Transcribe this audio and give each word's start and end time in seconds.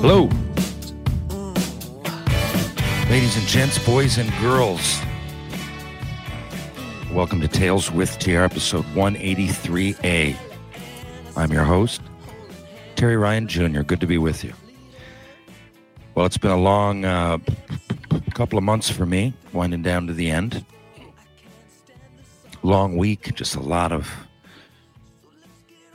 Hello. 0.00 0.28
Ladies 3.10 3.36
and 3.36 3.46
gents, 3.48 3.84
boys 3.84 4.16
and 4.16 4.30
girls, 4.40 5.00
welcome 7.12 7.40
to 7.40 7.48
Tales 7.48 7.90
with 7.90 8.16
TR, 8.20 8.42
episode 8.42 8.84
183A. 8.94 10.36
I'm 11.36 11.52
your 11.52 11.64
host, 11.64 12.00
Terry 12.94 13.16
Ryan 13.16 13.48
Jr. 13.48 13.80
Good 13.82 13.98
to 14.00 14.06
be 14.06 14.18
with 14.18 14.44
you. 14.44 14.52
Well, 16.14 16.26
it's 16.26 16.38
been 16.38 16.52
a 16.52 16.60
long 16.60 17.04
uh, 17.04 17.38
couple 18.34 18.56
of 18.56 18.62
months 18.62 18.88
for 18.88 19.04
me, 19.04 19.34
winding 19.52 19.82
down 19.82 20.06
to 20.06 20.14
the 20.14 20.30
end. 20.30 20.64
Long 22.62 22.96
week, 22.96 23.34
just 23.34 23.56
a 23.56 23.60
lot 23.60 23.90
of 23.90 24.08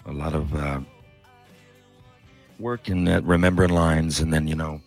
a 0.06 0.12
lot 0.12 0.36
of 0.36 0.54
uh, 0.54 0.82
work 2.64 2.88
and 2.88 3.08
uh, 3.08 3.22
remembering 3.24 3.72
lines, 3.72 4.20
and 4.20 4.34
then 4.34 4.48
you 4.48 4.56
know, 4.56 4.82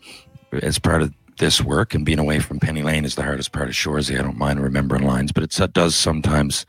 as 0.63 0.79
part 0.79 1.03
of 1.03 1.13
this 1.39 1.61
work 1.61 1.95
and 1.95 2.07
being 2.07 2.19
away 2.19 2.41
from 2.41 2.59
Penny 2.59 2.83
Lane 2.83 3.05
is 3.05 3.15
the 3.15 3.23
hardest 3.23 3.53
part 3.53 3.69
of 3.69 3.75
Shoresy. 3.75 4.19
I 4.19 4.23
don't 4.23 4.39
mind 4.39 4.61
remembering 4.61 5.05
lines, 5.05 5.33
but 5.33 5.45
it 5.45 5.73
does 5.75 5.95
sometimes, 5.95 6.65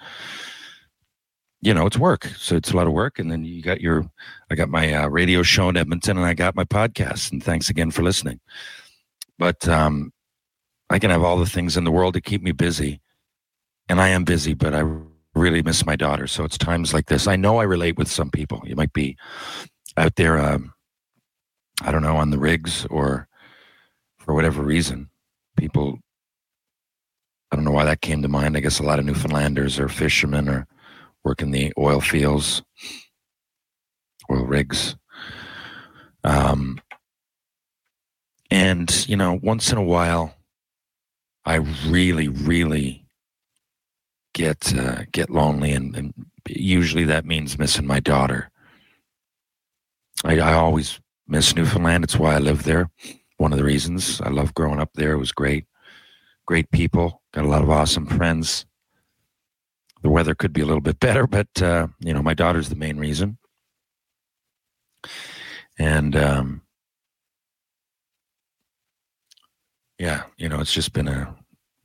you 1.62 1.74
know, 1.74 1.86
it's 1.86 1.98
work. 1.98 2.26
So 2.38 2.56
it's 2.56 2.72
a 2.72 2.76
lot 2.76 2.88
of 2.88 2.94
work. 2.94 3.18
And 3.18 3.32
then 3.32 3.46
you 3.46 3.62
got 3.62 3.80
your, 3.80 4.10
I 4.52 4.56
got 4.56 4.70
my 4.70 4.94
uh, 4.94 5.08
radio 5.08 5.42
show 5.42 5.70
in 5.70 5.78
Edmonton 5.78 6.18
and 6.18 6.26
I 6.26 6.34
got 6.34 6.56
my 6.56 6.66
podcast. 6.66 7.32
And 7.32 7.42
thanks 7.42 7.70
again 7.70 7.92
for 7.92 8.04
listening. 8.04 8.40
But 9.40 9.68
um, 9.70 10.12
I 10.90 11.00
can 11.00 11.12
have 11.12 11.24
all 11.24 11.38
the 11.38 11.46
things 11.46 11.78
in 11.78 11.86
the 11.86 11.92
world 11.92 12.16
to 12.16 12.22
keep 12.22 12.42
me 12.42 12.52
busy. 12.52 13.00
And 13.88 14.02
I 14.02 14.10
am 14.10 14.26
busy, 14.26 14.54
but 14.54 14.74
I 14.74 14.84
really 15.34 15.64
miss 15.64 15.86
my 15.86 15.96
daughter. 15.96 16.28
So 16.28 16.44
it's 16.44 16.58
times 16.58 16.94
like 16.94 17.06
this. 17.06 17.26
I 17.26 17.38
know 17.38 17.60
I 17.60 17.64
relate 17.64 17.98
with 17.98 18.10
some 18.10 18.32
people. 18.32 18.62
You 18.66 18.76
might 18.76 18.92
be 18.92 19.16
out 19.96 20.18
there, 20.18 20.38
um, 20.38 20.74
I 21.82 21.92
don't 21.92 22.02
know, 22.02 22.18
on 22.18 22.32
the 22.32 22.40
rigs 22.40 22.86
or 22.90 23.28
for 24.18 24.34
whatever 24.34 24.62
reason, 24.62 25.10
people, 25.56 26.00
I 27.52 27.56
don't 27.56 27.66
know 27.66 27.72
why 27.72 27.86
that 27.86 28.02
came 28.02 28.22
to 28.22 28.28
mind. 28.28 28.58
I 28.58 28.60
guess 28.60 28.80
a 28.80 28.84
lot 28.84 29.00
of 29.00 29.06
Newfoundlanders 29.06 29.80
or 29.80 29.88
fishermen 29.88 30.50
or 30.50 30.68
work 31.24 31.42
in 31.42 31.52
the 31.52 31.72
oil 31.78 32.02
fields, 32.02 32.62
oil 34.30 34.46
rigs. 34.46 34.96
Um, 36.24 36.82
and, 38.50 39.08
you 39.08 39.16
know, 39.16 39.40
once 39.42 39.72
in 39.72 39.78
a 39.78 39.84
while, 39.84 40.36
I 41.46 41.56
really, 41.88 42.28
really 42.28 43.06
get 44.34 44.78
uh, 44.78 45.04
get 45.12 45.30
lonely, 45.30 45.72
and, 45.72 45.96
and 45.96 46.14
usually 46.48 47.06
that 47.06 47.26
means 47.26 47.58
missing 47.58 47.88
my 47.88 48.00
daughter. 48.00 48.52
I, 50.24 50.40
I 50.40 50.54
always 50.54 51.00
miss 51.28 51.56
Newfoundland. 51.56 52.04
It's 52.04 52.18
why 52.18 52.36
I 52.36 52.40
live 52.40 52.64
there 52.64 52.90
one 53.38 53.52
of 53.52 53.58
the 53.58 53.64
reasons. 53.64 54.20
I 54.22 54.30
love 54.30 54.54
growing 54.54 54.80
up 54.80 54.92
there. 54.94 55.14
It 55.14 55.20
was 55.20 55.32
great. 55.32 55.66
Great 56.46 56.70
people. 56.72 57.22
Got 57.34 57.46
a 57.46 57.50
lot 57.50 57.64
of 57.64 57.70
awesome 57.70 58.06
friends. 58.06 58.66
The 60.02 60.10
weather 60.10 60.36
could 60.36 60.54
be 60.54 60.62
a 60.62 60.66
little 60.66 60.82
bit 60.82 61.00
better, 61.00 61.28
but 61.28 61.62
uh, 61.62 61.88
you 62.00 62.14
know, 62.14 62.22
my 62.22 62.34
daughter's 62.34 62.70
the 62.70 62.76
main 62.76 62.98
reason. 62.98 63.38
And 65.80 66.16
um, 66.16 66.62
yeah, 70.00 70.24
you 70.38 70.50
know, 70.50 70.60
it's 70.60 70.74
just 70.74 70.94
been 70.94 71.08
a 71.08 71.36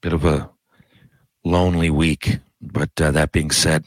bit 0.01 0.13
of 0.13 0.25
a 0.25 0.51
lonely 1.45 1.91
week. 1.91 2.39
But 2.61 2.91
uh, 3.01 3.11
that 3.11 3.33
being 3.33 3.51
said, 3.51 3.85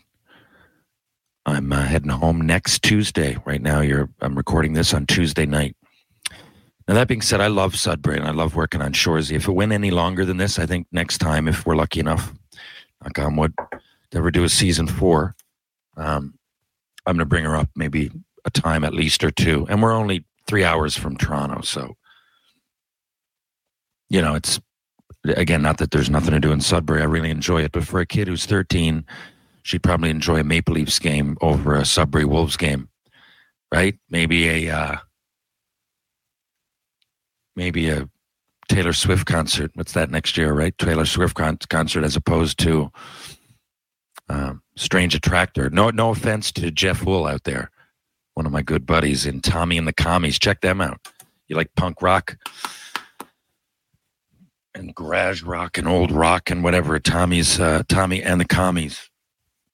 I'm 1.45 1.72
uh, 1.72 1.83
heading 1.83 2.09
home 2.09 2.41
next 2.41 2.81
Tuesday. 2.81 3.38
Right 3.45 3.61
now, 3.61 3.81
you're 3.81 4.09
I'm 4.19 4.35
recording 4.35 4.73
this 4.73 4.94
on 4.94 5.06
Tuesday 5.06 5.45
night. 5.45 5.75
Now, 6.88 6.95
that 6.95 7.07
being 7.07 7.22
said, 7.22 7.41
I 7.41 7.47
love 7.47 7.75
Sudbury 7.75 8.17
and 8.17 8.28
I 8.28 8.31
love 8.31 8.56
working 8.56 8.81
on 8.81 8.94
Shoresy. 8.94 9.35
If 9.35 9.47
it 9.47 9.51
went 9.51 9.72
any 9.72 9.91
longer 9.91 10.25
than 10.25 10.38
this, 10.38 10.59
I 10.59 10.66
think 10.66 10.88
next 10.91 11.19
time, 11.19 11.47
if 11.47 11.66
we're 11.66 11.75
lucky 11.75 12.00
enough, 12.00 12.34
knock 13.03 13.19
on 13.19 13.35
wood, 13.35 13.53
to 14.11 14.17
ever 14.17 14.31
do 14.31 14.44
a 14.44 14.50
season 14.50 14.88
four, 14.88 15.35
um, 15.97 16.38
I'm 17.05 17.16
going 17.16 17.19
to 17.19 17.25
bring 17.25 17.45
her 17.45 17.55
up 17.55 17.69
maybe 17.75 18.11
a 18.45 18.50
time 18.50 18.84
at 18.84 18.94
least 18.94 19.23
or 19.23 19.31
two. 19.31 19.66
And 19.69 19.81
we're 19.81 19.94
only 19.94 20.25
three 20.47 20.63
hours 20.63 20.95
from 20.95 21.17
Toronto. 21.17 21.61
So, 21.61 21.95
you 24.09 24.22
know, 24.22 24.35
it's, 24.35 24.59
again, 25.23 25.63
not 25.63 25.78
that 25.78 25.91
there's 25.91 26.09
nothing 26.09 26.31
to 26.31 26.39
do 26.39 26.51
in 26.51 26.61
Sudbury. 26.61 27.01
I 27.01 27.05
really 27.05 27.31
enjoy 27.31 27.63
it. 27.63 27.72
But 27.72 27.88
for 27.88 28.00
a 28.00 28.05
kid 28.05 28.28
who's 28.28 28.45
13, 28.45 29.05
she'd 29.66 29.81
probably 29.81 30.12
enjoy 30.12 30.40
a 30.40 30.44
Maple 30.44 30.76
Leafs 30.76 31.00
game 31.00 31.38
over 31.42 31.74
a 31.74 31.86
Sudbury 31.86 32.24
Wolves 32.24 32.56
game, 32.56 32.88
right? 33.74 33.98
Maybe 34.12 34.48
a, 34.48 34.74
uh, 34.74 34.98
maybe 37.56 37.90
a 37.90 38.08
Taylor 38.70 38.94
Swift 38.94 39.26
concert. 39.26 39.72
What's 39.74 39.94
that 39.94 40.12
next 40.12 40.38
year, 40.38 40.53
right? 40.53 40.78
Taylor 40.78 41.06
Swift 41.06 41.34
con- 41.34 41.58
concert 41.70 42.03
as 42.03 42.16
opposed 42.16 42.59
to 42.59 42.92
um, 44.30 44.62
Strange 44.76 45.16
Attractor. 45.16 45.72
No, 45.72 45.90
no 45.90 46.12
offense 46.12 46.52
to 46.53 46.70
Jeff 46.70 47.03
Wool 47.03 47.26
out 47.26 47.44
there, 47.44 47.72
one 48.36 48.46
of 48.46 48.52
my 48.52 48.62
good 48.62 48.86
buddies 48.86 49.26
in 49.26 49.42
Tommy 49.42 49.80
and 49.80 49.88
the 49.88 49.94
Commies. 49.94 50.38
Check 50.38 50.62
them 50.62 50.80
out. 50.80 51.00
You 51.47 51.56
like 51.56 51.74
punk 51.76 52.03
rock 52.03 52.38
and 54.76 54.94
garage 54.94 55.42
rock 55.42 55.80
and 55.80 55.88
old 55.88 56.12
rock 56.12 56.52
and 56.52 56.64
whatever. 56.64 57.00
Tommy's 57.00 57.59
uh, 57.59 57.82
Tommy 57.88 58.22
and 58.22 58.40
the 58.40 58.46
Commies. 58.46 59.09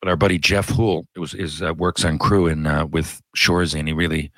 But 0.01 0.09
our 0.09 0.17
buddy 0.17 0.37
Jeff 0.37 0.69
Hool 0.69 1.07
it 1.15 1.19
was 1.19 1.33
is 1.33 1.61
uh, 1.61 1.73
works 1.73 2.03
on 2.03 2.17
crew 2.17 2.47
and 2.47 2.67
uh, 2.67 2.87
with 2.89 3.21
Shoresy, 3.37 3.79
and 3.79 3.87
he 3.87 3.93
really 3.93 4.31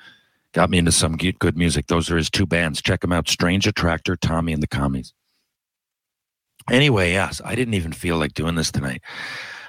got 0.52 0.70
me 0.70 0.78
into 0.78 0.92
some 0.92 1.16
good 1.16 1.38
good 1.38 1.56
music. 1.56 1.86
Those 1.86 2.10
are 2.10 2.16
his 2.16 2.30
two 2.30 2.46
bands. 2.46 2.82
Check 2.82 3.00
them 3.00 3.12
out: 3.12 3.28
Strange 3.28 3.66
Attractor, 3.66 4.16
Tommy 4.16 4.52
and 4.52 4.62
the 4.62 4.68
Commies. 4.68 5.12
Anyway, 6.70 7.12
yes, 7.12 7.40
I 7.44 7.54
didn't 7.54 7.74
even 7.74 7.92
feel 7.92 8.18
like 8.18 8.34
doing 8.34 8.54
this 8.54 8.70
tonight. 8.70 9.02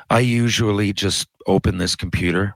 I 0.10 0.20
usually 0.20 0.94
just 0.94 1.28
open 1.48 1.78
this 1.78 1.96
computer 1.96 2.56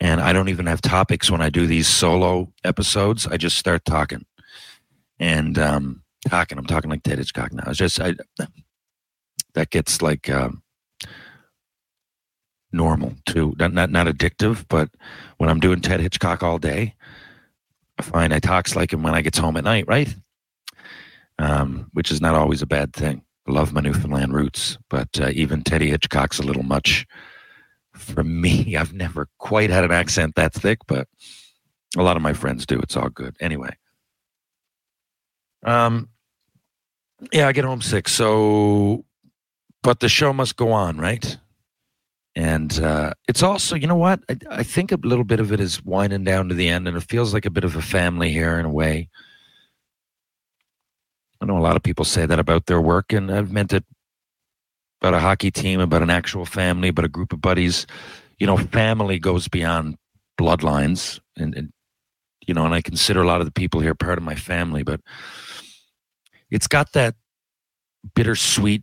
and 0.00 0.20
I 0.20 0.32
don't 0.32 0.48
even 0.48 0.66
have 0.66 0.80
topics 0.80 1.30
when 1.30 1.40
I 1.40 1.50
do 1.50 1.66
these 1.66 1.88
solo 1.88 2.52
episodes. 2.64 3.26
I 3.26 3.36
just 3.36 3.58
start 3.58 3.84
talking 3.84 4.24
and 5.18 5.58
um, 5.58 6.02
talking. 6.28 6.58
I'm 6.58 6.66
talking 6.66 6.90
like 6.90 7.02
Ted 7.02 7.18
Hitchcock 7.18 7.52
now. 7.52 7.64
It's 7.66 7.78
just 7.78 8.00
I, 8.00 8.14
that 9.54 9.70
gets 9.70 10.02
like 10.02 10.28
um, 10.28 10.62
normal 12.76 13.14
too. 13.26 13.54
Not, 13.58 13.72
not 13.72 13.90
not 13.90 14.06
addictive, 14.06 14.64
but 14.68 14.90
when 15.38 15.50
I'm 15.50 15.60
doing 15.60 15.80
Ted 15.80 16.00
Hitchcock 16.00 16.42
all 16.42 16.58
day, 16.58 16.94
I 17.98 18.02
find 18.02 18.32
I 18.34 18.38
talks 18.38 18.76
like 18.76 18.92
him 18.92 19.02
when 19.02 19.14
I 19.14 19.22
gets 19.22 19.38
home 19.38 19.56
at 19.56 19.64
night, 19.64 19.86
right? 19.88 20.14
Um, 21.38 21.90
which 21.92 22.10
is 22.10 22.20
not 22.20 22.34
always 22.34 22.62
a 22.62 22.66
bad 22.66 22.92
thing. 22.92 23.22
I 23.48 23.52
love 23.52 23.72
my 23.72 23.80
Newfoundland 23.80 24.34
roots, 24.34 24.78
but 24.88 25.08
uh, 25.20 25.30
even 25.32 25.62
Teddy 25.62 25.90
Hitchcock's 25.90 26.38
a 26.38 26.42
little 26.42 26.62
much 26.62 27.06
for 27.94 28.24
me. 28.24 28.76
I've 28.80 28.92
never 28.92 29.28
quite 29.38 29.70
had 29.70 29.84
an 29.84 29.92
accent 29.92 30.34
that 30.36 30.52
thick, 30.54 30.78
but 30.86 31.08
A 31.96 32.02
lot 32.02 32.16
of 32.16 32.22
my 32.22 32.32
friends 32.32 32.66
do. 32.66 32.78
It's 32.80 32.96
all 32.96 33.08
good. 33.08 33.36
Anyway. 33.40 33.76
Um, 35.64 36.08
yeah, 37.32 37.48
I 37.48 37.52
get 37.52 37.64
homesick. 37.64 38.08
So, 38.08 39.04
but 39.82 40.00
the 40.00 40.08
show 40.08 40.32
must 40.32 40.56
go 40.56 40.72
on, 40.72 40.98
right? 40.98 41.38
And 42.36 42.78
uh, 42.80 43.14
it's 43.26 43.42
also, 43.42 43.74
you 43.74 43.86
know 43.86 43.96
what? 43.96 44.20
I, 44.28 44.36
I 44.50 44.62
think 44.62 44.92
a 44.92 44.96
little 44.96 45.24
bit 45.24 45.40
of 45.40 45.52
it 45.52 45.58
is 45.58 45.82
winding 45.82 46.24
down 46.24 46.50
to 46.50 46.54
the 46.54 46.68
end, 46.68 46.86
and 46.86 46.94
it 46.94 47.08
feels 47.08 47.32
like 47.32 47.46
a 47.46 47.50
bit 47.50 47.64
of 47.64 47.76
a 47.76 47.82
family 47.82 48.30
here 48.30 48.58
in 48.58 48.66
a 48.66 48.70
way. 48.70 49.08
I 51.40 51.46
know 51.46 51.56
a 51.56 51.60
lot 51.60 51.76
of 51.76 51.82
people 51.82 52.04
say 52.04 52.26
that 52.26 52.38
about 52.38 52.66
their 52.66 52.80
work, 52.80 53.14
and 53.14 53.32
I've 53.32 53.50
meant 53.50 53.72
it 53.72 53.84
about 55.00 55.14
a 55.14 55.18
hockey 55.20 55.50
team, 55.50 55.80
about 55.80 56.02
an 56.02 56.10
actual 56.10 56.44
family, 56.44 56.88
about 56.88 57.06
a 57.06 57.08
group 57.08 57.32
of 57.32 57.40
buddies. 57.40 57.86
You 58.38 58.46
know, 58.46 58.58
family 58.58 59.18
goes 59.18 59.48
beyond 59.48 59.96
bloodlines, 60.38 61.18
and, 61.38 61.54
and 61.54 61.72
you 62.46 62.52
know, 62.52 62.66
and 62.66 62.74
I 62.74 62.82
consider 62.82 63.22
a 63.22 63.26
lot 63.26 63.40
of 63.40 63.46
the 63.46 63.52
people 63.52 63.80
here 63.80 63.94
part 63.94 64.18
of 64.18 64.24
my 64.24 64.34
family, 64.34 64.82
but 64.82 65.00
it's 66.50 66.68
got 66.68 66.92
that 66.92 67.14
bittersweet 68.14 68.82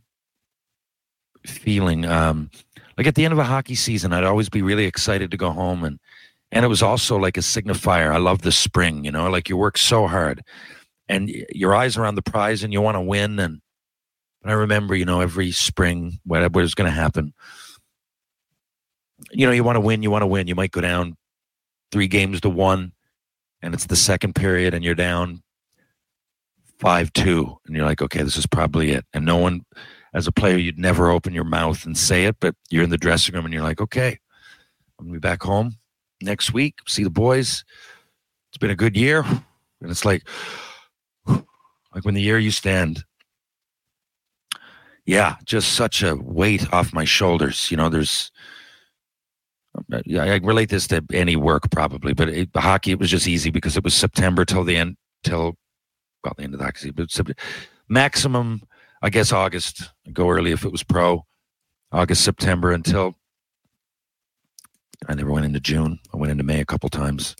feeling. 1.45 2.05
Um, 2.05 2.50
like 2.98 3.07
at 3.07 3.16
the 3.16 3.25
end 3.25 3.34
of 3.34 3.40
a 3.40 3.44
hockey 3.44 3.75
season, 3.75 4.13
I'd 4.13 4.24
always 4.24 4.50
be 4.50 4.62
really 4.62 4.86
excited 4.86 5.31
to 5.31 5.38
go 5.38 5.51
home, 5.51 5.84
and 5.84 6.00
and 6.51 6.63
it 6.63 6.68
was 6.68 6.84
also 6.84 7.18
like 7.18 7.38
a 7.38 7.42
signifier. 7.42 8.12
I 8.12 8.18
love 8.18 8.42
the 8.42 8.51
spring, 8.51 9.04
you 9.06 9.12
know, 9.12 9.30
like 9.30 9.50
you 9.50 9.57
work 9.57 9.78
so 9.78 10.07
hard, 10.07 10.42
and 11.07 11.30
your 11.50 11.75
eyes 11.75 11.98
are 11.98 12.06
on 12.06 12.16
the 12.16 12.22
prize, 12.22 12.63
and 12.63 12.72
you 12.72 12.81
want 12.81 12.95
to 12.95 13.01
win. 13.01 13.40
And, 13.40 13.60
I 14.45 14.51
remember, 14.51 14.94
you 14.94 15.06
know, 15.06 15.22
every 15.22 15.51
spring, 15.51 16.19
whatever 16.25 16.60
was 16.60 16.75
going 16.75 16.92
to 16.92 16.95
happen, 16.95 17.34
you 19.31 19.46
know, 19.46 19.54
you 19.54 19.63
want 19.63 19.78
to 19.78 19.81
win, 19.81 20.04
you 20.04 20.12
want 20.12 20.22
to 20.22 20.28
win. 20.28 20.48
You 20.48 20.56
might 20.56 20.72
go 20.72 20.81
down 20.81 21.16
three 21.94 22.07
games 22.07 22.42
to 22.42 22.50
one, 22.50 22.92
and 23.62 23.74
it's 23.74 23.86
the 23.86 23.96
second 23.96 24.36
period, 24.36 24.74
and 24.74 24.84
you're 24.84 24.96
down 24.96 25.42
five 26.78 27.13
two, 27.13 27.57
and 27.66 27.75
you're 27.75 27.86
like, 27.86 28.01
okay, 28.01 28.22
this 28.22 28.36
is 28.36 28.46
probably 28.46 28.92
it. 28.92 29.06
And 29.13 29.25
no 29.25 29.38
one 29.38 29.62
as 30.13 30.27
a 30.27 30.31
player, 30.31 30.57
you'd 30.57 30.80
never 30.80 31.10
open 31.10 31.33
your 31.33 31.44
mouth 31.44 31.86
and 31.86 31.98
say 31.98 32.25
it, 32.25 32.38
but 32.39 32.56
you're 32.69 32.83
in 32.83 32.89
the 32.89 32.98
dressing 32.98 33.33
room 33.33 33.45
and 33.45 33.54
you're 33.54 33.63
like, 33.63 33.81
okay, 33.81 34.19
I'm 35.00 35.06
gonna 35.06 35.13
be 35.13 35.19
back 35.19 35.42
home 35.44 35.77
next 36.21 36.54
week, 36.54 36.75
see 36.88 37.04
the 37.04 37.10
boys. 37.10 37.63
It's 38.50 38.57
been 38.57 38.69
a 38.69 38.75
good 38.75 38.95
year. 38.95 39.24
And 39.24 39.92
it's 39.92 40.06
like, 40.06 40.27
like 41.27 42.04
when 42.04 42.13
the 42.13 42.21
year 42.21 42.38
you 42.38 42.51
stand, 42.51 43.04
yeah, 45.06 45.36
just 45.44 45.74
such 45.74 46.04
a 46.04 46.15
weight 46.15 46.71
off 46.71 46.94
my 46.94 47.04
shoulders. 47.04 47.69
You 47.69 47.77
know, 47.77 47.89
there's, 47.89 48.31
I 49.92 50.39
relate 50.44 50.69
this 50.69 50.88
to 50.88 51.04
any 51.12 51.36
work 51.36 51.71
probably, 51.71 52.13
but 52.13 52.30
it, 52.30 52.50
hockey, 52.56 52.92
it 52.92 53.00
was 53.00 53.10
just 53.10 53.27
easy 53.27 53.50
because 53.50 53.75
it 53.75 53.83
was 53.83 53.94
September 53.94 54.45
till 54.45 54.63
the 54.63 54.77
end, 54.77 54.95
till, 55.24 55.56
well, 56.24 56.33
the 56.38 56.44
end 56.44 56.54
of 56.54 56.60
the 56.60 56.65
hockey, 56.65 56.80
season, 56.80 57.25
but 57.25 57.38
maximum 57.89 58.62
I 59.03 59.09
guess 59.09 59.33
August. 59.33 59.91
go 60.13 60.29
early 60.29 60.53
if 60.53 60.63
it 60.63 60.71
was 60.71 60.81
pro. 60.81 61.25
August, 61.91 62.23
September 62.23 62.71
until 62.71 63.15
I 65.09 65.13
never 65.13 65.29
went 65.29 65.45
into 65.45 65.59
June. 65.59 66.00
I 66.13 66.17
went 66.17 66.31
into 66.31 66.45
May 66.45 66.61
a 66.61 66.65
couple 66.65 66.88
times. 66.88 67.35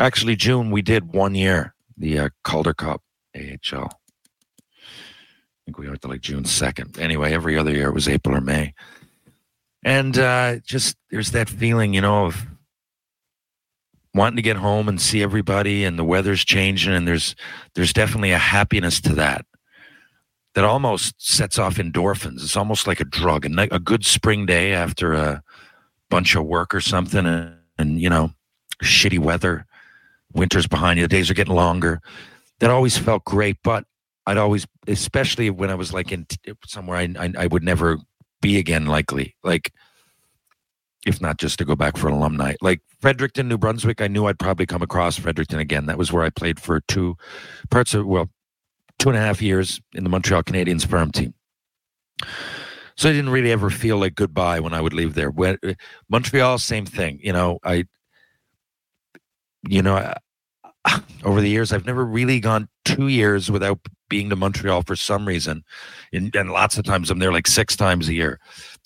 Actually, 0.00 0.34
June 0.34 0.72
we 0.72 0.82
did 0.82 1.14
one 1.14 1.36
year 1.36 1.74
the 1.96 2.18
uh, 2.18 2.28
Calder 2.42 2.74
Cup 2.74 3.02
AHL. 3.36 3.88
I 3.88 5.64
think 5.64 5.78
we 5.78 5.88
went 5.88 6.02
to 6.02 6.08
like 6.08 6.22
June 6.22 6.44
second. 6.44 6.98
Anyway, 6.98 7.32
every 7.32 7.56
other 7.56 7.70
year 7.70 7.88
it 7.88 7.94
was 7.94 8.08
April 8.08 8.36
or 8.36 8.40
May, 8.40 8.74
and 9.84 10.18
uh, 10.18 10.56
just 10.58 10.96
there's 11.10 11.30
that 11.30 11.48
feeling, 11.48 11.94
you 11.94 12.00
know, 12.00 12.26
of 12.26 12.46
wanting 14.12 14.36
to 14.36 14.42
get 14.42 14.56
home 14.56 14.88
and 14.88 15.00
see 15.00 15.22
everybody, 15.22 15.84
and 15.84 15.96
the 15.96 16.04
weather's 16.04 16.44
changing, 16.44 16.94
and 16.94 17.06
there's 17.06 17.36
there's 17.76 17.92
definitely 17.92 18.32
a 18.32 18.38
happiness 18.38 19.00
to 19.02 19.14
that 19.14 19.44
that 20.54 20.64
almost 20.64 21.14
sets 21.18 21.58
off 21.58 21.76
endorphins. 21.76 22.42
It's 22.42 22.56
almost 22.56 22.86
like 22.86 23.00
a 23.00 23.04
drug. 23.04 23.46
A, 23.46 23.74
a 23.74 23.78
good 23.78 24.04
spring 24.04 24.46
day 24.46 24.72
after 24.72 25.12
a 25.12 25.42
bunch 26.08 26.34
of 26.34 26.44
work 26.44 26.74
or 26.74 26.80
something, 26.80 27.24
and, 27.24 27.54
and, 27.78 28.00
you 28.00 28.10
know, 28.10 28.32
shitty 28.82 29.18
weather, 29.18 29.66
winter's 30.32 30.66
behind 30.66 30.98
you, 30.98 31.04
the 31.04 31.08
days 31.08 31.30
are 31.30 31.34
getting 31.34 31.54
longer. 31.54 32.00
That 32.58 32.70
always 32.70 32.98
felt 32.98 33.24
great, 33.24 33.58
but 33.62 33.84
I'd 34.26 34.38
always, 34.38 34.66
especially 34.86 35.50
when 35.50 35.70
I 35.70 35.74
was 35.74 35.92
like 35.92 36.12
in 36.12 36.26
somewhere 36.66 36.98
I, 36.98 37.14
I, 37.18 37.32
I 37.38 37.46
would 37.46 37.62
never 37.62 37.98
be 38.42 38.58
again, 38.58 38.86
likely. 38.86 39.36
Like, 39.44 39.72
if 41.06 41.20
not 41.20 41.38
just 41.38 41.58
to 41.58 41.64
go 41.64 41.74
back 41.74 41.96
for 41.96 42.08
an 42.08 42.14
alumni. 42.14 42.54
Like 42.60 42.80
Fredericton, 43.00 43.48
New 43.48 43.56
Brunswick, 43.56 44.02
I 44.02 44.08
knew 44.08 44.26
I'd 44.26 44.38
probably 44.38 44.66
come 44.66 44.82
across 44.82 45.16
Fredericton 45.16 45.58
again. 45.58 45.86
That 45.86 45.96
was 45.96 46.12
where 46.12 46.24
I 46.24 46.30
played 46.30 46.60
for 46.60 46.80
two 46.80 47.16
parts 47.70 47.94
of, 47.94 48.06
well, 48.06 48.28
two 49.00 49.08
and 49.08 49.18
a 49.18 49.20
half 49.20 49.42
years 49.42 49.80
in 49.94 50.04
the 50.04 50.10
Montreal 50.10 50.42
Canadiens 50.42 50.86
farm 50.86 51.10
team. 51.10 51.34
So 52.96 53.08
I 53.08 53.12
didn't 53.12 53.30
really 53.30 53.50
ever 53.50 53.70
feel 53.70 53.96
like 53.96 54.14
goodbye 54.14 54.60
when 54.60 54.74
I 54.74 54.80
would 54.82 54.92
leave 54.92 55.14
there. 55.14 55.30
When, 55.30 55.58
Montreal, 56.10 56.58
same 56.58 56.84
thing. 56.84 57.18
You 57.22 57.32
know, 57.32 57.58
I, 57.64 57.86
you 59.66 59.80
know, 59.80 59.96
I, 59.96 61.00
over 61.24 61.40
the 61.40 61.48
years, 61.48 61.72
I've 61.72 61.86
never 61.86 62.04
really 62.04 62.40
gone 62.40 62.68
two 62.84 63.08
years 63.08 63.50
without 63.50 63.80
being 64.10 64.28
to 64.28 64.36
Montreal 64.36 64.82
for 64.82 64.96
some 64.96 65.26
reason. 65.26 65.64
And, 66.12 66.34
and 66.36 66.50
lots 66.50 66.76
of 66.76 66.84
times 66.84 67.10
I'm 67.10 67.20
there 67.20 67.32
like 67.32 67.46
six 67.46 67.76
times 67.76 68.08
a 68.08 68.14
year. 68.14 68.38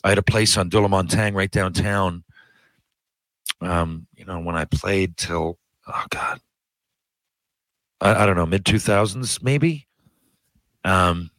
I 0.05 0.11
had 0.11 0.19
a 0.19 0.23
place 0.23 0.57
on 0.57 0.69
de 0.69 0.79
la 0.79 0.87
Montagne 0.87 1.35
right 1.35 1.51
downtown. 1.51 2.23
Um, 3.61 4.07
you 4.15 4.25
know, 4.25 4.39
when 4.39 4.55
I 4.55 4.65
played 4.65 5.17
till, 5.17 5.59
oh 5.89 6.05
God, 6.11 6.41
I, 8.01 8.23
I 8.23 8.27
don't 8.27 8.37
know, 8.37 8.47
mid 8.47 8.65
2000s 8.65 9.43
maybe. 9.43 9.89
Um, 10.85 11.31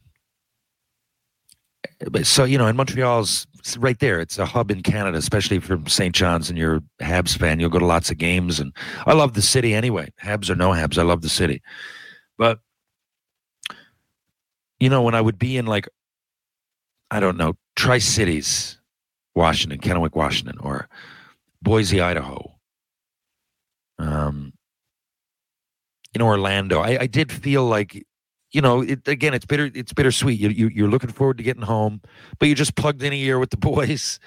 but 2.12 2.26
so 2.26 2.44
you 2.44 2.58
know, 2.58 2.68
in 2.68 2.76
Montreal's 2.76 3.48
right 3.80 3.98
there. 4.00 4.20
It's 4.20 4.38
a 4.38 4.46
hub 4.46 4.70
in 4.70 4.84
Canada, 4.84 5.18
especially 5.18 5.60
from 5.60 5.88
St. 5.88 6.14
John's, 6.14 6.50
and 6.50 6.58
you're 6.58 6.76
a 6.76 7.04
Habs 7.04 7.38
fan. 7.38 7.60
You'll 7.60 7.70
go 7.70 7.80
to 7.80 7.86
lots 7.86 8.12
of 8.12 8.18
games, 8.18 8.60
and 8.60 8.72
I 9.08 9.14
love 9.14 9.34
the 9.34 9.42
city 9.42 9.74
anyway. 9.74 10.12
Habs 10.24 10.50
or 10.50 10.56
no 10.56 10.70
Habs, 10.70 10.98
I 10.98 11.04
love 11.04 11.22
the 11.22 11.30
city. 11.30 11.62
But 12.38 12.60
you 14.80 14.90
know, 14.90 15.02
when 15.02 15.16
I 15.16 15.22
would 15.22 15.40
be 15.40 15.58
in 15.58 15.66
like, 15.66 15.88
I 17.10 17.20
don't 17.20 17.38
know, 17.38 17.56
Tri 17.76 17.98
Cities, 17.98 18.80
Washington, 19.34 19.80
Kennewick, 19.80 20.16
Washington, 20.16 20.58
or 20.60 20.88
Boise, 21.62 22.02
Idaho, 22.02 22.54
um, 23.98 24.54
in 26.14 26.22
Orlando, 26.22 26.82
I, 26.82 27.02
I 27.02 27.08
did 27.08 27.32
feel 27.32 27.66
like 27.66 28.06
you 28.56 28.62
know, 28.62 28.82
it, 28.82 29.06
again, 29.06 29.34
it's 29.34 29.46
bitter. 29.46 29.70
It's 29.76 29.92
bittersweet. 29.92 30.40
You, 30.40 30.48
you 30.48 30.70
you're 30.70 30.88
looking 30.88 31.12
forward 31.12 31.38
to 31.40 31.44
getting 31.44 31.62
home, 31.62 32.00
but 32.40 32.48
you 32.48 32.56
just 32.56 32.78
plugged 32.78 33.04
in 33.04 33.12
a 33.12 33.16
year 33.18 33.38
with 33.38 33.50
the 33.50 33.58
boys, 33.74 34.18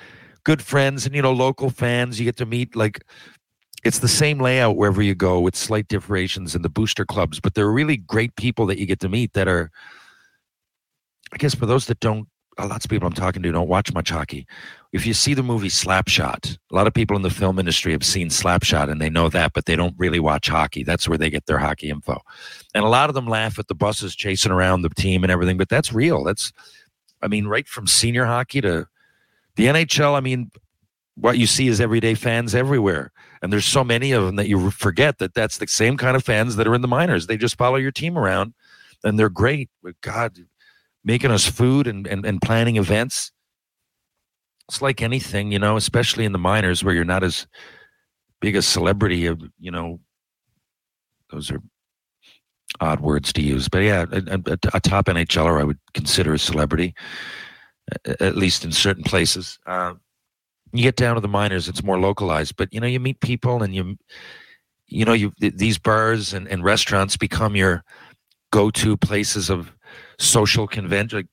good 0.45 0.61
friends, 0.61 1.07
and 1.07 1.15
you 1.15 1.23
know, 1.23 1.33
local 1.33 1.71
fans. 1.71 2.21
You 2.21 2.27
get 2.27 2.37
to 2.37 2.45
meet 2.45 2.77
like 2.77 3.03
it's 3.85 4.01
the 4.01 4.09
same 4.09 4.39
layout 4.39 4.77
wherever 4.77 5.01
you 5.01 5.15
go 5.15 5.41
with 5.41 5.57
slight 5.57 5.89
differentiations 5.89 6.55
in 6.55 6.61
the 6.61 6.69
booster 6.69 7.07
clubs, 7.07 7.41
but 7.41 7.55
they're 7.55 7.71
really 7.71 7.97
great 7.97 8.37
people 8.37 8.67
that 8.67 8.79
you 8.79 8.85
get 8.85 9.01
to 9.01 9.09
meet 9.09 9.33
that 9.33 9.49
are. 9.49 9.71
I 11.33 11.39
guess 11.39 11.55
for 11.55 11.65
those 11.65 11.87
that 11.87 12.01
don't 12.01 12.29
a 12.59 12.67
lots 12.67 12.85
of 12.85 12.91
people 12.91 13.07
I'm 13.07 13.15
talking 13.15 13.43
to 13.43 13.53
don't 13.53 13.69
watch 13.69 13.95
much 13.95 14.11
hockey. 14.11 14.47
If 14.93 15.07
you 15.07 15.13
see 15.13 15.35
the 15.35 15.43
movie 15.43 15.69
Slapshot, 15.69 16.57
a 16.71 16.75
lot 16.75 16.87
of 16.87 16.95
people 16.95 17.15
in 17.15 17.23
the 17.23 17.31
film 17.31 17.59
industry 17.59 17.93
have 17.93 18.05
seen 18.05 18.31
Slapshot 18.31 18.91
and 18.91 19.01
they 19.01 19.11
know 19.11 19.29
that, 19.29 19.53
but 19.53 19.67
they 19.67 19.77
don't 19.77 19.95
really 19.99 20.19
watch 20.19 20.49
hockey. 20.49 20.83
That's 20.83 21.07
where 21.07 21.19
they 21.19 21.29
get 21.29 21.45
their 21.45 21.59
hockey 21.59 21.91
info. 21.91 22.23
And 22.75 22.85
a 22.85 22.89
lot 22.89 23.11
of 23.11 23.15
them 23.15 23.27
laugh 23.27 23.59
at 23.59 23.69
the 23.69 23.75
buses 23.75 24.17
chasing 24.17 24.51
around 24.51 24.81
the 24.81 24.89
team 24.89 25.25
and 25.25 25.31
everything, 25.31 25.59
but 25.59 25.69
that's 25.69 25.93
real. 25.93 26.25
That's, 26.25 26.53
I 27.21 27.29
mean, 27.29 27.47
right 27.47 27.69
from 27.69 27.87
senior 27.87 28.25
hockey 28.25 28.63
to 28.63 28.87
the 29.57 29.67
NHL. 29.67 30.15
I 30.15 30.21
mean, 30.21 30.51
what 31.17 31.37
you 31.37 31.47
see 31.47 31.69
is 31.69 31.81
everyday 31.81 32.15
fans 32.15 32.55
everywhere. 32.55 33.13
And 33.43 33.53
there's 33.53 33.67
so 33.67 33.85
many 33.85 34.13
of 34.13 34.25
them 34.25 34.37
that 34.37 34.49
you 34.49 34.71
forget 34.71 35.19
that 35.19 35.35
that's 35.35 35.59
the 35.59 35.67
same 35.67 35.97
kind 35.97 36.17
of 36.17 36.25
fans 36.25 36.57
that 36.57 36.67
are 36.67 36.75
in 36.75 36.81
the 36.81 36.89
minors. 36.89 37.27
They 37.27 37.37
just 37.37 37.59
follow 37.59 37.77
your 37.77 37.91
team 37.91 38.17
around 38.17 38.55
and 39.05 39.19
they're 39.19 39.29
great. 39.29 39.69
God, 40.01 40.39
making 41.05 41.31
us 41.31 41.47
food 41.47 41.87
and, 41.87 42.07
and, 42.07 42.25
and 42.25 42.41
planning 42.41 42.77
events. 42.77 43.33
It's 44.69 44.83
like 44.83 45.03
anything, 45.03 45.53
you 45.53 45.59
know, 45.59 45.77
especially 45.77 46.25
in 46.25 46.33
the 46.33 46.39
minors 46.39 46.85
where 46.85 46.95
you're 46.95 47.05
not 47.05 47.25
as 47.25 47.47
big 48.41 48.57
a 48.57 48.63
celebrity 48.63 49.27
of, 49.27 49.41
you 49.59 49.71
know, 49.71 49.99
those 51.31 51.51
are 51.51 51.61
odd 52.81 53.01
words 53.01 53.33
to 53.33 53.43
use. 53.43 53.69
But 53.69 53.79
yeah, 53.79 54.05
a, 54.11 54.35
a, 54.35 54.59
a 54.75 54.81
top 54.81 55.07
NHLer 55.07 55.61
I 55.61 55.65
would 55.65 55.79
consider 55.95 56.35
a 56.35 56.39
celebrity, 56.39 56.95
at 58.21 58.37
least 58.37 58.65
in 58.65 58.73
certain 58.73 59.05
places. 59.05 59.59
Uh, 59.67 59.95
you 60.73 60.83
get 60.83 60.97
down 60.97 61.15
to 61.15 61.21
the 61.21 61.29
minors, 61.29 61.69
it's 61.69 61.83
more 61.83 61.99
localized, 61.99 62.57
but 62.57 62.73
you 62.73 62.81
know, 62.81 62.87
you 62.87 63.01
meet 63.01 63.21
people 63.21 63.63
and 63.63 63.75
you, 63.75 63.97
you 64.87 65.05
know, 65.05 65.15
you 65.15 65.33
these 65.39 65.79
bars 65.79 66.35
and, 66.35 66.47
and 66.49 66.63
restaurants 66.63 67.17
become 67.17 67.57
your 67.57 67.85
go-to 68.51 68.97
places 68.97 69.51
of 69.51 69.73
social 70.19 70.67
convention, 70.67 71.19
like 71.21 71.27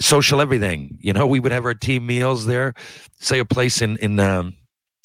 social 0.00 0.40
everything. 0.40 0.98
You 1.00 1.12
know, 1.12 1.26
we 1.26 1.40
would 1.40 1.52
have 1.52 1.64
our 1.64 1.74
team 1.74 2.06
meals 2.06 2.46
there. 2.46 2.74
Say 3.18 3.38
a 3.38 3.44
place 3.44 3.82
in 3.82 3.96
in 3.98 4.18
um, 4.18 4.56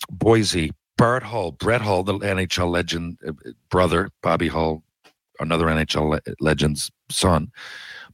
Boise, 0.09 0.71
Bart 0.97 1.23
Hull, 1.23 1.51
Brett 1.51 1.81
Hull, 1.81 2.03
the 2.03 2.13
NHL 2.13 2.69
legend 2.69 3.17
uh, 3.27 3.33
brother, 3.69 4.09
Bobby 4.21 4.47
Hull, 4.47 4.83
another 5.39 5.65
NHL 5.65 6.09
le- 6.09 6.33
legend's 6.39 6.91
son. 7.09 7.51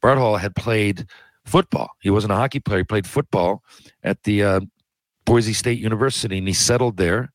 Bart 0.01 0.17
Hull 0.17 0.37
had 0.37 0.55
played 0.55 1.05
football. 1.45 1.91
He 2.01 2.09
wasn't 2.09 2.33
a 2.33 2.35
hockey 2.35 2.59
player. 2.59 2.79
He 2.79 2.83
played 2.83 3.07
football 3.07 3.63
at 4.03 4.23
the 4.23 4.43
uh, 4.43 4.59
Boise 5.25 5.53
State 5.53 5.79
University, 5.79 6.37
and 6.37 6.47
he 6.47 6.53
settled 6.53 6.97
there 6.97 7.31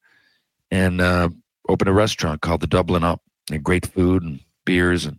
and 0.70 1.00
uh, 1.00 1.28
opened 1.68 1.88
a 1.88 1.92
restaurant 1.92 2.40
called 2.40 2.60
the 2.60 2.66
Dublin 2.66 3.04
Up. 3.04 3.22
And 3.50 3.62
great 3.62 3.86
food 3.86 4.24
and 4.24 4.40
beers, 4.64 5.06
and 5.06 5.18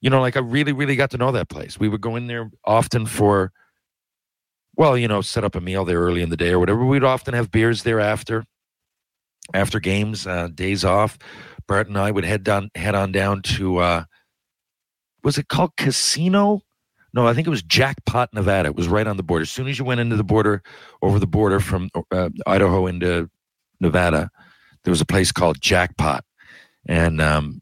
you 0.00 0.10
know, 0.10 0.20
like 0.20 0.36
I 0.36 0.40
really, 0.40 0.72
really 0.72 0.96
got 0.96 1.10
to 1.10 1.18
know 1.18 1.32
that 1.32 1.48
place. 1.48 1.78
We 1.78 1.88
would 1.88 2.00
go 2.00 2.16
in 2.16 2.26
there 2.26 2.50
often 2.64 3.06
for, 3.06 3.52
well, 4.76 4.96
you 4.96 5.08
know, 5.08 5.20
set 5.20 5.44
up 5.44 5.54
a 5.54 5.60
meal 5.60 5.84
there 5.84 6.00
early 6.00 6.22
in 6.22 6.30
the 6.30 6.36
day 6.36 6.50
or 6.50 6.58
whatever. 6.58 6.84
We'd 6.84 7.04
often 7.04 7.34
have 7.34 7.50
beers 7.50 7.82
there 7.82 8.00
after, 8.00 8.44
after 9.52 9.78
games, 9.80 10.26
uh, 10.26 10.48
days 10.48 10.84
off. 10.84 11.18
Bart 11.66 11.88
and 11.88 11.98
I 11.98 12.10
would 12.10 12.24
head 12.24 12.42
down, 12.44 12.70
head 12.74 12.94
on 12.94 13.12
down 13.12 13.42
to, 13.42 13.78
uh, 13.78 14.04
was 15.22 15.36
it 15.36 15.48
called 15.48 15.76
Casino? 15.76 16.62
No, 17.12 17.26
I 17.26 17.34
think 17.34 17.46
it 17.46 17.50
was 17.50 17.62
Jackpot, 17.62 18.32
Nevada. 18.32 18.68
It 18.68 18.76
was 18.76 18.88
right 18.88 19.06
on 19.06 19.16
the 19.16 19.22
border. 19.22 19.42
As 19.42 19.50
soon 19.50 19.68
as 19.68 19.78
you 19.78 19.84
went 19.84 20.00
into 20.00 20.16
the 20.16 20.24
border, 20.24 20.62
over 21.02 21.18
the 21.18 21.26
border 21.26 21.60
from 21.60 21.90
uh, 22.10 22.30
Idaho 22.46 22.86
into 22.86 23.28
Nevada, 23.80 24.30
there 24.84 24.92
was 24.92 25.00
a 25.00 25.06
place 25.06 25.32
called 25.32 25.60
Jackpot, 25.60 26.24
and 26.86 27.20
um, 27.20 27.60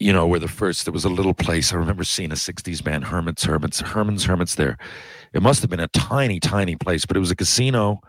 you 0.00 0.12
know, 0.12 0.26
where 0.26 0.40
the 0.40 0.48
first 0.48 0.86
there 0.86 0.92
was 0.92 1.04
a 1.04 1.10
little 1.10 1.34
place. 1.34 1.72
I 1.72 1.76
remember 1.76 2.04
seeing 2.04 2.32
a 2.32 2.36
'60s 2.36 2.82
band, 2.82 3.04
Hermits, 3.04 3.44
Hermits, 3.44 3.80
Herman's 3.80 4.24
Hermits. 4.24 4.54
There, 4.56 4.78
it 5.32 5.42
must 5.42 5.60
have 5.60 5.70
been 5.70 5.78
a 5.78 5.88
tiny, 5.88 6.40
tiny 6.40 6.74
place, 6.74 7.04
but 7.04 7.16
it 7.16 7.20
was 7.20 7.30
a 7.30 7.36
casino, 7.36 8.00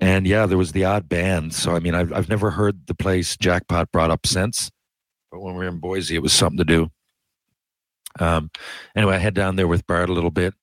and 0.00 0.26
yeah, 0.26 0.46
there 0.46 0.58
was 0.58 0.72
the 0.72 0.84
odd 0.84 1.08
band. 1.08 1.54
So 1.54 1.76
I 1.76 1.78
mean, 1.78 1.94
I've 1.94 2.12
I've 2.12 2.28
never 2.30 2.50
heard 2.50 2.86
the 2.86 2.94
place 2.94 3.36
Jackpot 3.36 3.92
brought 3.92 4.10
up 4.10 4.26
since, 4.26 4.70
but 5.30 5.40
when 5.40 5.54
we 5.54 5.60
were 5.60 5.68
in 5.68 5.78
Boise, 5.78 6.16
it 6.16 6.22
was 6.22 6.32
something 6.32 6.58
to 6.58 6.64
do. 6.64 6.90
Um, 8.18 8.50
anyway, 8.96 9.16
I 9.16 9.18
head 9.18 9.34
down 9.34 9.56
there 9.56 9.68
with 9.68 9.86
Bart 9.86 10.08
a 10.08 10.12
little 10.12 10.30
bit. 10.30 10.54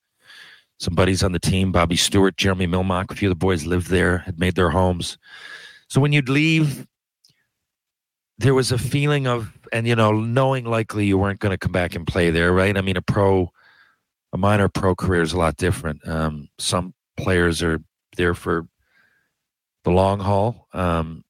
Some 0.79 0.95
buddies 0.95 1.23
on 1.23 1.31
the 1.31 1.39
team, 1.39 1.71
Bobby 1.71 1.95
Stewart, 1.95 2.37
Jeremy 2.37 2.67
Mylymok, 2.67 3.11
a 3.11 3.15
few 3.15 3.29
of 3.29 3.31
the 3.31 3.45
boys 3.45 3.65
lived 3.65 3.87
there, 3.87 4.19
had 4.19 4.39
made 4.39 4.55
their 4.55 4.69
homes. 4.69 5.17
So 5.89 6.01
when 6.01 6.13
you'd 6.13 6.29
leave, 6.29 6.85
there 8.37 8.53
was 8.53 8.71
a 8.71 8.77
feeling 8.77 9.27
of, 9.27 9.51
and 9.71 9.87
you 9.87 9.95
know, 9.95 10.11
knowing 10.11 10.65
likely 10.65 11.05
you 11.05 11.17
weren't 11.17 11.39
going 11.39 11.51
to 11.51 11.57
come 11.57 11.71
back 11.71 11.95
and 11.95 12.05
play 12.05 12.29
there, 12.29 12.53
right? 12.53 12.77
I 12.77 12.81
mean, 12.81 12.97
a 12.97 13.01
pro, 13.01 13.51
a 14.33 14.37
minor 14.37 14.69
pro 14.69 14.95
career 14.95 15.21
is 15.21 15.33
a 15.33 15.37
lot 15.37 15.57
different. 15.57 16.07
Um, 16.07 16.49
some 16.59 16.93
players 17.17 17.63
are 17.63 17.81
there 18.15 18.33
for 18.33 18.67
the 19.83 19.91
long 19.91 20.19
haul. 20.19 20.67
Um, 20.73 21.23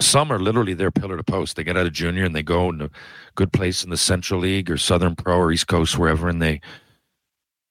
some 0.00 0.30
are 0.32 0.38
literally 0.38 0.74
their 0.74 0.90
pillar 0.90 1.16
to 1.16 1.24
post. 1.24 1.56
They 1.56 1.64
get 1.64 1.76
out 1.76 1.86
of 1.86 1.92
junior 1.92 2.24
and 2.24 2.34
they 2.34 2.42
go 2.42 2.70
in 2.70 2.82
a 2.82 2.90
good 3.34 3.52
place 3.52 3.84
in 3.84 3.90
the 3.90 3.96
Central 3.96 4.40
League 4.40 4.70
or 4.70 4.76
Southern 4.76 5.14
Pro 5.14 5.36
or 5.36 5.52
East 5.52 5.66
Coast, 5.68 5.98
wherever, 5.98 6.28
and 6.28 6.42
they, 6.42 6.60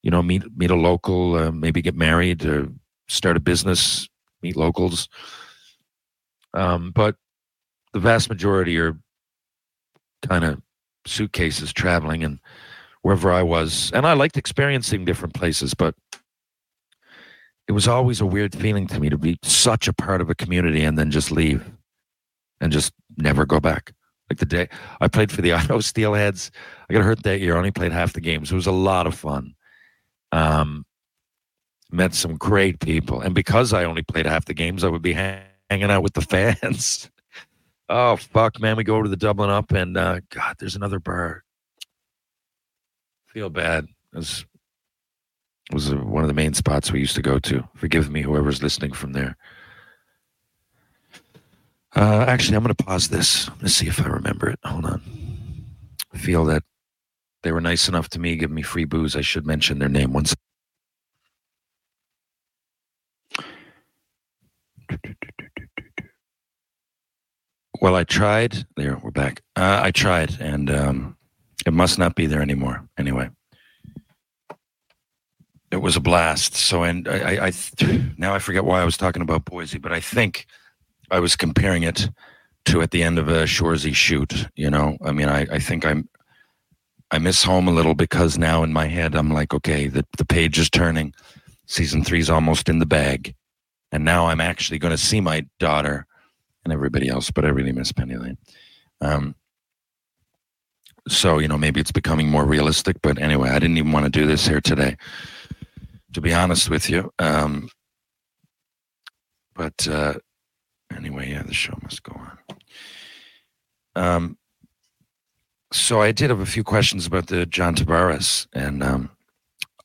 you 0.02 0.10
know, 0.10 0.22
meet 0.22 0.42
meet 0.56 0.70
a 0.70 0.76
local, 0.76 1.36
uh, 1.36 1.52
maybe 1.52 1.82
get 1.82 1.94
married 1.94 2.44
or 2.44 2.68
start 3.08 3.36
a 3.36 3.40
business, 3.40 4.08
meet 4.42 4.56
locals. 4.56 5.08
Um, 6.54 6.90
but 6.94 7.16
the 7.92 8.00
vast 8.00 8.28
majority 8.28 8.78
are 8.78 8.98
kind 10.26 10.44
of 10.44 10.60
suitcases 11.06 11.72
traveling 11.72 12.24
and 12.24 12.38
wherever 13.02 13.32
I 13.32 13.42
was, 13.42 13.90
and 13.92 14.06
I 14.06 14.12
liked 14.12 14.36
experiencing 14.36 15.04
different 15.04 15.34
places, 15.34 15.74
but 15.74 15.94
it 17.68 17.72
was 17.72 17.88
always 17.88 18.20
a 18.20 18.26
weird 18.26 18.54
feeling 18.54 18.86
to 18.88 19.00
me 19.00 19.08
to 19.08 19.18
be 19.18 19.38
such 19.42 19.88
a 19.88 19.92
part 19.92 20.20
of 20.20 20.30
a 20.30 20.34
community 20.34 20.82
and 20.82 20.98
then 20.98 21.10
just 21.10 21.30
leave 21.30 21.70
and 22.60 22.72
just 22.72 22.92
never 23.16 23.44
go 23.44 23.60
back. 23.60 23.92
Like 24.30 24.38
the 24.38 24.46
day 24.46 24.68
I 25.00 25.08
played 25.08 25.30
for 25.30 25.42
the 25.42 25.52
Idaho 25.52 25.78
Steelheads, 25.78 26.50
I 26.88 26.94
got 26.94 27.02
hurt 27.02 27.22
that 27.24 27.40
year. 27.40 27.54
I 27.54 27.58
only 27.58 27.70
played 27.70 27.92
half 27.92 28.12
the 28.12 28.20
games. 28.20 28.50
It 28.50 28.54
was 28.54 28.66
a 28.66 28.72
lot 28.72 29.06
of 29.06 29.14
fun. 29.14 29.54
Um, 30.30 30.86
met 31.90 32.14
some 32.14 32.36
great 32.36 32.80
people, 32.80 33.20
and 33.20 33.34
because 33.34 33.72
I 33.72 33.84
only 33.84 34.02
played 34.02 34.26
half 34.26 34.46
the 34.46 34.54
games, 34.54 34.82
I 34.82 34.88
would 34.88 35.02
be 35.02 35.12
hang- 35.12 35.42
hanging 35.68 35.90
out 35.90 36.02
with 36.02 36.14
the 36.14 36.22
fans. 36.22 37.10
oh 37.92 38.16
fuck, 38.16 38.60
man! 38.60 38.76
We 38.76 38.84
go 38.84 39.02
to 39.02 39.08
the 39.08 39.16
Dublin 39.16 39.50
Up, 39.50 39.70
and 39.72 39.96
uh, 39.96 40.20
God, 40.30 40.56
there's 40.58 40.76
another 40.76 40.98
bar. 40.98 41.44
Feel 43.26 43.50
bad. 43.50 43.86
It 44.12 44.16
was 44.16 45.92
uh, 45.92 45.96
one 45.96 46.24
of 46.24 46.28
the 46.28 46.34
main 46.34 46.54
spots 46.54 46.90
we 46.90 47.00
used 47.00 47.14
to 47.16 47.22
go 47.22 47.38
to. 47.38 47.66
Forgive 47.74 48.10
me, 48.10 48.22
whoever's 48.22 48.62
listening 48.62 48.92
from 48.92 49.12
there. 49.12 49.36
Uh, 51.94 52.24
actually, 52.26 52.56
I'm 52.56 52.62
going 52.62 52.74
to 52.74 52.84
pause 52.84 53.08
this. 53.08 53.50
Let's 53.60 53.74
see 53.74 53.86
if 53.86 54.00
I 54.00 54.06
remember 54.06 54.48
it. 54.48 54.58
Hold 54.64 54.86
on. 54.86 55.02
I 56.12 56.18
feel 56.18 56.44
that 56.46 56.62
they 57.42 57.52
were 57.52 57.60
nice 57.60 57.88
enough 57.88 58.08
to 58.10 58.18
me, 58.18 58.36
give 58.36 58.50
me 58.50 58.62
free 58.62 58.84
booze. 58.84 59.16
I 59.16 59.20
should 59.20 59.46
mention 59.46 59.78
their 59.78 59.88
name 59.88 60.12
once. 60.12 60.34
Well, 67.82 67.96
I 67.96 68.04
tried. 68.04 68.64
There, 68.76 68.96
we're 69.02 69.10
back. 69.10 69.42
Uh, 69.56 69.80
I 69.82 69.90
tried, 69.90 70.40
and 70.40 70.70
um, 70.70 71.16
it 71.66 71.72
must 71.72 71.98
not 71.98 72.14
be 72.14 72.26
there 72.26 72.40
anymore. 72.40 72.88
Anyway, 72.96 73.28
it 75.72 75.78
was 75.78 75.96
a 75.96 76.00
blast. 76.00 76.54
So, 76.54 76.84
and 76.84 77.08
I, 77.08 77.46
I, 77.46 77.46
I 77.48 77.52
now 78.16 78.36
I 78.36 78.38
forget 78.38 78.64
why 78.64 78.80
I 78.80 78.84
was 78.84 78.96
talking 78.96 79.20
about 79.20 79.46
Boise, 79.46 79.78
but 79.78 79.92
I 79.92 79.98
think 79.98 80.46
I 81.10 81.18
was 81.18 81.34
comparing 81.34 81.82
it 81.82 82.08
to 82.66 82.82
at 82.82 82.92
the 82.92 83.02
end 83.02 83.18
of 83.18 83.26
a 83.26 83.46
Shoresy 83.46 83.92
shoot. 83.92 84.46
You 84.54 84.70
know, 84.70 84.96
I 85.04 85.10
mean, 85.10 85.28
I, 85.28 85.40
I 85.50 85.58
think 85.58 85.84
I'm 85.84 86.08
I 87.10 87.18
miss 87.18 87.42
home 87.42 87.66
a 87.66 87.72
little 87.72 87.96
because 87.96 88.38
now 88.38 88.62
in 88.62 88.72
my 88.72 88.86
head 88.86 89.16
I'm 89.16 89.32
like, 89.32 89.52
okay, 89.52 89.88
the 89.88 90.06
the 90.18 90.24
page 90.24 90.56
is 90.56 90.70
turning. 90.70 91.12
Season 91.66 92.04
three's 92.04 92.30
almost 92.30 92.68
in 92.68 92.78
the 92.78 92.86
bag, 92.86 93.34
and 93.90 94.04
now 94.04 94.28
I'm 94.28 94.40
actually 94.40 94.78
going 94.78 94.92
to 94.92 94.96
see 94.96 95.20
my 95.20 95.44
daughter 95.58 96.06
and 96.64 96.72
everybody 96.72 97.08
else. 97.08 97.30
But 97.30 97.44
I 97.44 97.48
really 97.48 97.72
miss 97.72 97.92
Penny 97.92 98.16
Lane. 98.16 98.38
Um, 99.00 99.34
so 101.08 101.38
you 101.38 101.48
know, 101.48 101.58
maybe 101.58 101.80
it's 101.80 101.92
becoming 101.92 102.28
more 102.28 102.44
realistic. 102.44 102.96
But 103.02 103.18
anyway, 103.18 103.50
I 103.50 103.58
didn't 103.58 103.78
even 103.78 103.92
want 103.92 104.04
to 104.04 104.10
do 104.10 104.26
this 104.26 104.46
here 104.46 104.60
today, 104.60 104.96
to 106.12 106.20
be 106.20 106.32
honest 106.32 106.70
with 106.70 106.88
you. 106.88 107.12
Um, 107.18 107.68
but 109.54 109.86
uh, 109.88 110.14
anyway, 110.96 111.30
yeah, 111.30 111.42
the 111.42 111.54
show 111.54 111.78
must 111.82 112.02
go 112.02 112.14
on. 112.14 112.38
Um, 113.94 114.38
so 115.72 116.00
I 116.00 116.12
did 116.12 116.30
have 116.30 116.40
a 116.40 116.46
few 116.46 116.64
questions 116.64 117.06
about 117.06 117.26
the 117.28 117.46
John 117.46 117.74
Tavares, 117.74 118.46
and 118.52 118.82
um, 118.82 119.10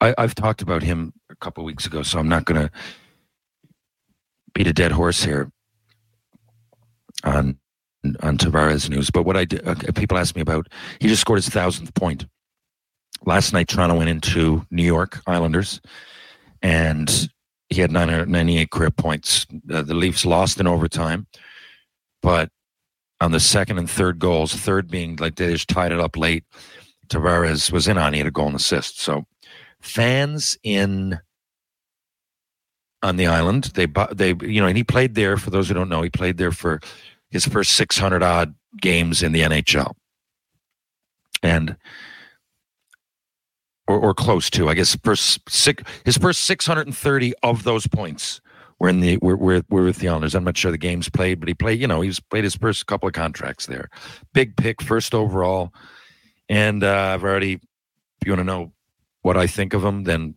I, 0.01 0.13
I've 0.17 0.35
talked 0.35 0.61
about 0.61 0.83
him 0.83 1.13
a 1.29 1.35
couple 1.35 1.63
weeks 1.63 1.85
ago, 1.85 2.03
so 2.03 2.19
I'm 2.19 2.29
not 2.29 2.45
going 2.45 2.61
to 2.61 2.71
beat 4.53 4.67
a 4.67 4.73
dead 4.73 4.91
horse 4.91 5.23
here 5.23 5.51
on 7.27 7.59
on 8.21 8.37
Tavares 8.37 8.89
news. 8.89 9.09
But 9.09 9.23
what 9.23 9.35
I 9.35 9.45
did, 9.45 9.67
okay, 9.67 9.91
people 9.91 10.17
ask 10.17 10.35
me 10.35 10.41
about, 10.41 10.67
he 10.99 11.07
just 11.07 11.21
scored 11.21 11.37
his 11.39 11.49
thousandth 11.49 11.93
point 11.93 12.25
last 13.25 13.53
night. 13.53 13.67
Toronto 13.67 13.97
went 13.97 14.09
into 14.09 14.65
New 14.71 14.83
York 14.83 15.21
Islanders, 15.27 15.81
and 16.61 17.29
he 17.69 17.81
had 17.81 17.91
998 17.91 18.71
career 18.71 18.91
points. 18.91 19.45
Uh, 19.71 19.81
the 19.81 19.93
Leafs 19.93 20.25
lost 20.25 20.59
in 20.59 20.67
overtime, 20.67 21.27
but 22.21 22.49
on 23.19 23.31
the 23.31 23.39
second 23.39 23.77
and 23.77 23.89
third 23.89 24.19
goals, 24.19 24.53
third 24.53 24.89
being 24.89 25.15
like 25.17 25.35
they 25.35 25.51
just 25.51 25.67
tied 25.67 25.91
it 25.91 25.99
up 25.99 26.15
late. 26.15 26.45
Tavares 27.09 27.71
was 27.71 27.87
in 27.87 27.97
on. 27.97 28.13
He 28.13 28.19
had 28.19 28.27
a 28.27 28.31
goal 28.31 28.47
and 28.47 28.55
assist. 28.55 28.99
So 28.99 29.25
fans 29.81 30.57
in 30.63 31.19
on 33.03 33.15
the 33.15 33.27
island, 33.27 33.65
they 33.75 33.87
they 34.13 34.35
you 34.41 34.61
know, 34.61 34.67
and 34.67 34.77
he 34.77 34.83
played 34.83 35.15
there. 35.15 35.37
For 35.37 35.49
those 35.49 35.67
who 35.67 35.73
don't 35.73 35.89
know, 35.89 36.01
he 36.01 36.09
played 36.09 36.37
there 36.37 36.51
for 36.51 36.79
his 37.29 37.45
first 37.45 37.73
600 37.73 38.23
odd 38.23 38.55
games 38.81 39.23
in 39.23 39.31
the 39.31 39.41
NHL, 39.41 39.93
and 41.43 41.75
or, 43.87 43.99
or 43.99 44.13
close 44.13 44.49
to. 44.51 44.69
I 44.69 44.73
guess 44.73 44.95
first 45.03 45.49
six, 45.49 45.83
his 46.05 46.17
first 46.17 46.41
630 46.41 47.33
of 47.43 47.63
those 47.63 47.87
points 47.87 48.41
were 48.79 48.89
in 48.89 48.99
the 48.99 49.17
were, 49.21 49.35
were, 49.35 49.63
were 49.69 49.85
with 49.85 49.97
the 49.97 50.09
Islanders. 50.09 50.35
I'm 50.35 50.43
not 50.43 50.57
sure 50.57 50.71
the 50.71 50.77
games 50.77 51.09
played, 51.09 51.39
but 51.39 51.47
he 51.47 51.53
played. 51.53 51.79
You 51.79 51.87
know, 51.87 52.01
he's 52.01 52.19
played 52.19 52.43
his 52.43 52.55
first 52.55 52.85
couple 52.85 53.07
of 53.07 53.13
contracts 53.13 53.65
there. 53.65 53.89
Big 54.33 54.55
pick, 54.55 54.81
first 54.81 55.13
overall, 55.13 55.73
and 56.49 56.83
uh, 56.83 57.13
I've 57.13 57.23
already. 57.23 57.59
If 58.21 58.25
you 58.25 58.31
want 58.31 58.41
to 58.41 58.45
know 58.45 58.73
what 59.21 59.37
I 59.37 59.45
think 59.45 59.73
of 59.73 59.83
him, 59.83 60.03
then 60.03 60.35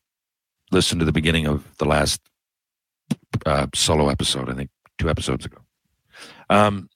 listen 0.71 0.99
to 0.99 1.05
the 1.05 1.13
beginning 1.13 1.47
of 1.47 1.77
the 1.79 1.87
last 1.87 2.21
uh, 3.47 3.67
solo 3.75 4.09
episode. 4.09 4.51
I 4.51 4.55
think 4.55 4.71
two 4.99 5.09
episodes 5.09 5.47
ago. 5.47 5.59
Um, 6.51 6.91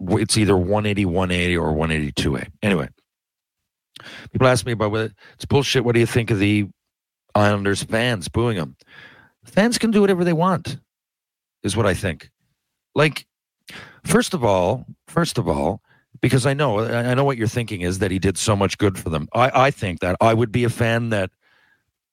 it's 0.00 0.38
either 0.38 0.56
180, 0.56 1.04
180, 1.04 1.56
or 1.56 1.72
182A. 1.74 2.48
Anyway, 2.62 2.88
people 4.32 4.46
ask 4.46 4.64
me 4.64 4.72
about 4.72 4.90
whether 4.90 5.12
it's 5.34 5.44
bullshit. 5.44 5.84
What 5.84 5.94
do 5.94 6.00
you 6.00 6.06
think 6.06 6.30
of 6.30 6.38
the 6.38 6.68
Islanders 7.34 7.82
fans 7.82 8.28
booing 8.28 8.56
him? 8.56 8.76
Fans 9.44 9.76
can 9.76 9.90
do 9.90 10.00
whatever 10.00 10.24
they 10.24 10.32
want, 10.32 10.78
is 11.62 11.76
what 11.76 11.86
I 11.86 11.94
think. 11.94 12.30
Like, 12.94 13.26
first 14.04 14.34
of 14.34 14.44
all, 14.44 14.86
first 15.08 15.36
of 15.36 15.48
all, 15.48 15.82
because 16.20 16.46
I 16.46 16.54
know 16.54 16.80
I 16.80 17.14
know 17.14 17.24
what 17.24 17.36
you're 17.36 17.48
thinking 17.48 17.80
is 17.80 17.98
that 17.98 18.10
he 18.10 18.18
did 18.18 18.38
so 18.38 18.54
much 18.54 18.78
good 18.78 18.98
for 18.98 19.10
them. 19.10 19.28
I, 19.34 19.66
I 19.66 19.70
think 19.70 20.00
that 20.00 20.16
I 20.20 20.34
would 20.34 20.52
be 20.52 20.64
a 20.64 20.70
fan 20.70 21.10
that 21.10 21.30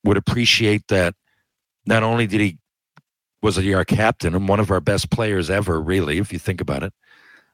would 0.03 0.17
appreciate 0.17 0.87
that 0.87 1.13
not 1.85 2.01
only 2.03 2.25
did 2.25 2.41
he 2.41 2.57
was 3.41 3.57
our 3.57 3.85
captain 3.85 4.35
and 4.35 4.47
one 4.47 4.59
of 4.59 4.71
our 4.71 4.81
best 4.81 5.09
players 5.09 5.49
ever, 5.49 5.81
really, 5.81 6.17
if 6.17 6.33
you 6.33 6.39
think 6.39 6.61
about 6.61 6.83
it, 6.83 6.93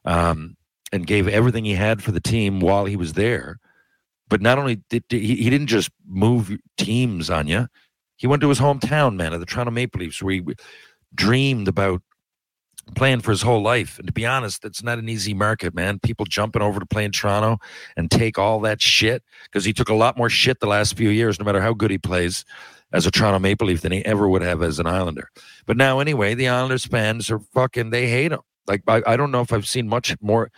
um, 0.05 0.57
and 0.91 1.07
gave 1.07 1.27
everything 1.27 1.65
he 1.65 1.73
had 1.73 2.01
for 2.01 2.11
the 2.11 2.19
team 2.19 2.59
while 2.59 2.85
he 2.85 2.95
was 2.95 3.13
there. 3.13 3.57
But 4.27 4.41
not 4.41 4.57
only 4.57 4.81
did 4.89 5.03
he, 5.09 5.35
he 5.35 5.49
didn't 5.49 5.67
just 5.67 5.91
move 6.07 6.57
teams 6.77 7.29
on 7.29 7.47
you, 7.47 7.67
he 8.17 8.27
went 8.27 8.41
to 8.41 8.49
his 8.49 8.59
hometown, 8.59 9.15
man, 9.15 9.33
of 9.33 9.39
the 9.39 9.45
Toronto 9.45 9.71
Maple 9.71 9.99
Leafs, 9.99 10.21
where 10.21 10.33
he 10.33 10.43
dreamed 11.13 11.67
about 11.67 12.01
playing 12.95 13.21
for 13.21 13.31
his 13.31 13.41
whole 13.41 13.61
life. 13.61 13.97
And 13.97 14.07
to 14.07 14.13
be 14.13 14.25
honest, 14.25 14.63
it's 14.63 14.83
not 14.83 14.99
an 14.99 15.09
easy 15.09 15.33
market, 15.33 15.73
man. 15.73 15.99
People 15.99 16.25
jumping 16.25 16.61
over 16.61 16.79
to 16.79 16.85
play 16.85 17.03
in 17.03 17.11
Toronto 17.11 17.57
and 17.97 18.09
take 18.09 18.37
all 18.37 18.59
that 18.61 18.81
shit 18.81 19.23
because 19.45 19.65
he 19.65 19.73
took 19.73 19.89
a 19.89 19.93
lot 19.93 20.17
more 20.17 20.29
shit 20.29 20.59
the 20.59 20.67
last 20.67 20.95
few 20.95 21.09
years, 21.09 21.39
no 21.39 21.45
matter 21.45 21.61
how 21.61 21.73
good 21.73 21.91
he 21.91 21.97
plays 21.97 22.45
as 22.95 23.05
a 23.05 23.11
Toronto 23.11 23.39
Maple 23.39 23.67
Leaf 23.67 23.81
than 23.81 23.91
he 23.91 24.03
ever 24.05 24.27
would 24.27 24.41
have 24.41 24.63
as 24.63 24.79
an 24.79 24.87
Islander. 24.87 25.29
But 25.67 25.77
now, 25.77 25.99
anyway, 25.99 26.33
the 26.33 26.47
Islanders 26.47 26.85
fans 26.85 27.29
are 27.29 27.39
fucking, 27.39 27.91
they 27.91 28.07
hate 28.07 28.31
him. 28.31 28.41
Like, 28.65 28.81
I, 28.87 29.03
I 29.05 29.17
don't 29.17 29.31
know 29.31 29.41
if 29.41 29.53
I've 29.53 29.67
seen 29.67 29.87
much 29.87 30.15
more. 30.21 30.49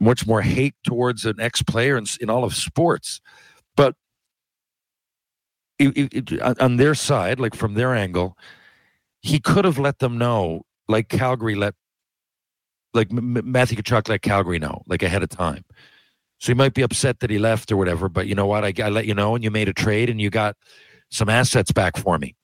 Much 0.00 0.28
more 0.28 0.42
hate 0.42 0.76
towards 0.84 1.26
an 1.26 1.40
ex-player 1.40 1.96
in, 1.96 2.06
in 2.20 2.30
all 2.30 2.44
of 2.44 2.54
sports, 2.54 3.20
but 3.76 3.96
it, 5.76 6.30
it, 6.32 6.40
on 6.60 6.76
their 6.76 6.94
side, 6.94 7.40
like 7.40 7.56
from 7.56 7.74
their 7.74 7.96
angle, 7.96 8.38
he 9.22 9.40
could 9.40 9.64
have 9.64 9.76
let 9.76 9.98
them 9.98 10.16
know 10.16 10.62
like 10.86 11.08
Calgary 11.08 11.56
let, 11.56 11.74
like 12.94 13.10
Matthew 13.10 13.76
Tkachuk 13.78 14.08
let 14.08 14.22
Calgary 14.22 14.60
know, 14.60 14.82
like 14.86 15.02
ahead 15.02 15.24
of 15.24 15.30
time. 15.30 15.64
So 16.38 16.52
he 16.52 16.54
might 16.54 16.74
be 16.74 16.82
upset 16.82 17.18
that 17.18 17.30
he 17.30 17.40
left 17.40 17.72
or 17.72 17.76
whatever, 17.76 18.08
but 18.08 18.28
you 18.28 18.36
know 18.36 18.46
what? 18.46 18.64
I, 18.64 18.72
I 18.80 18.90
let 18.90 19.06
you 19.06 19.14
know, 19.14 19.34
and 19.34 19.42
you 19.42 19.50
made 19.50 19.68
a 19.68 19.74
trade, 19.74 20.08
and 20.10 20.20
you 20.20 20.30
got 20.30 20.54
some 21.10 21.28
assets 21.28 21.72
back 21.72 21.96
for 21.96 22.18
me, 22.18 22.36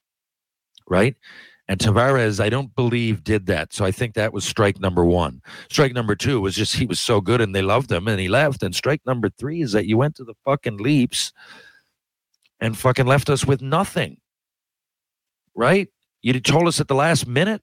right? 0.89 1.17
And 1.67 1.81
Tavares, 1.81 2.41
I 2.41 2.51
don't 2.51 2.75
believe, 2.75 3.25
did 3.25 3.47
that. 3.47 3.73
So 3.73 3.85
I 3.85 3.91
think 3.91 4.15
that 4.15 4.35
was 4.35 4.45
strike 4.45 4.81
number 4.81 5.05
one. 5.05 5.41
Strike 5.71 5.95
number 5.95 6.15
two 6.15 6.41
was 6.41 6.55
just 6.55 6.77
he 6.77 6.85
was 6.85 7.01
so 7.01 7.23
good 7.23 7.41
and 7.41 7.55
they 7.55 7.63
loved 7.63 7.91
him 7.91 8.07
and 8.07 8.21
he 8.21 8.29
left. 8.29 8.63
And 8.63 8.75
strike 8.75 9.01
number 9.07 9.31
three 9.31 9.63
is 9.63 9.73
that 9.73 9.87
you 9.87 9.97
went 9.97 10.15
to 10.17 10.25
the 10.25 10.35
fucking 10.45 10.77
Leafs 10.77 11.33
and 12.61 12.77
fucking 12.77 13.07
left 13.07 13.31
us 13.31 13.47
with 13.47 13.63
nothing. 13.63 14.19
Right? 15.55 15.89
You 16.21 16.39
told 16.41 16.69
us 16.69 16.81
at 16.81 16.89
the 16.89 16.95
last 16.95 17.27
minute 17.27 17.63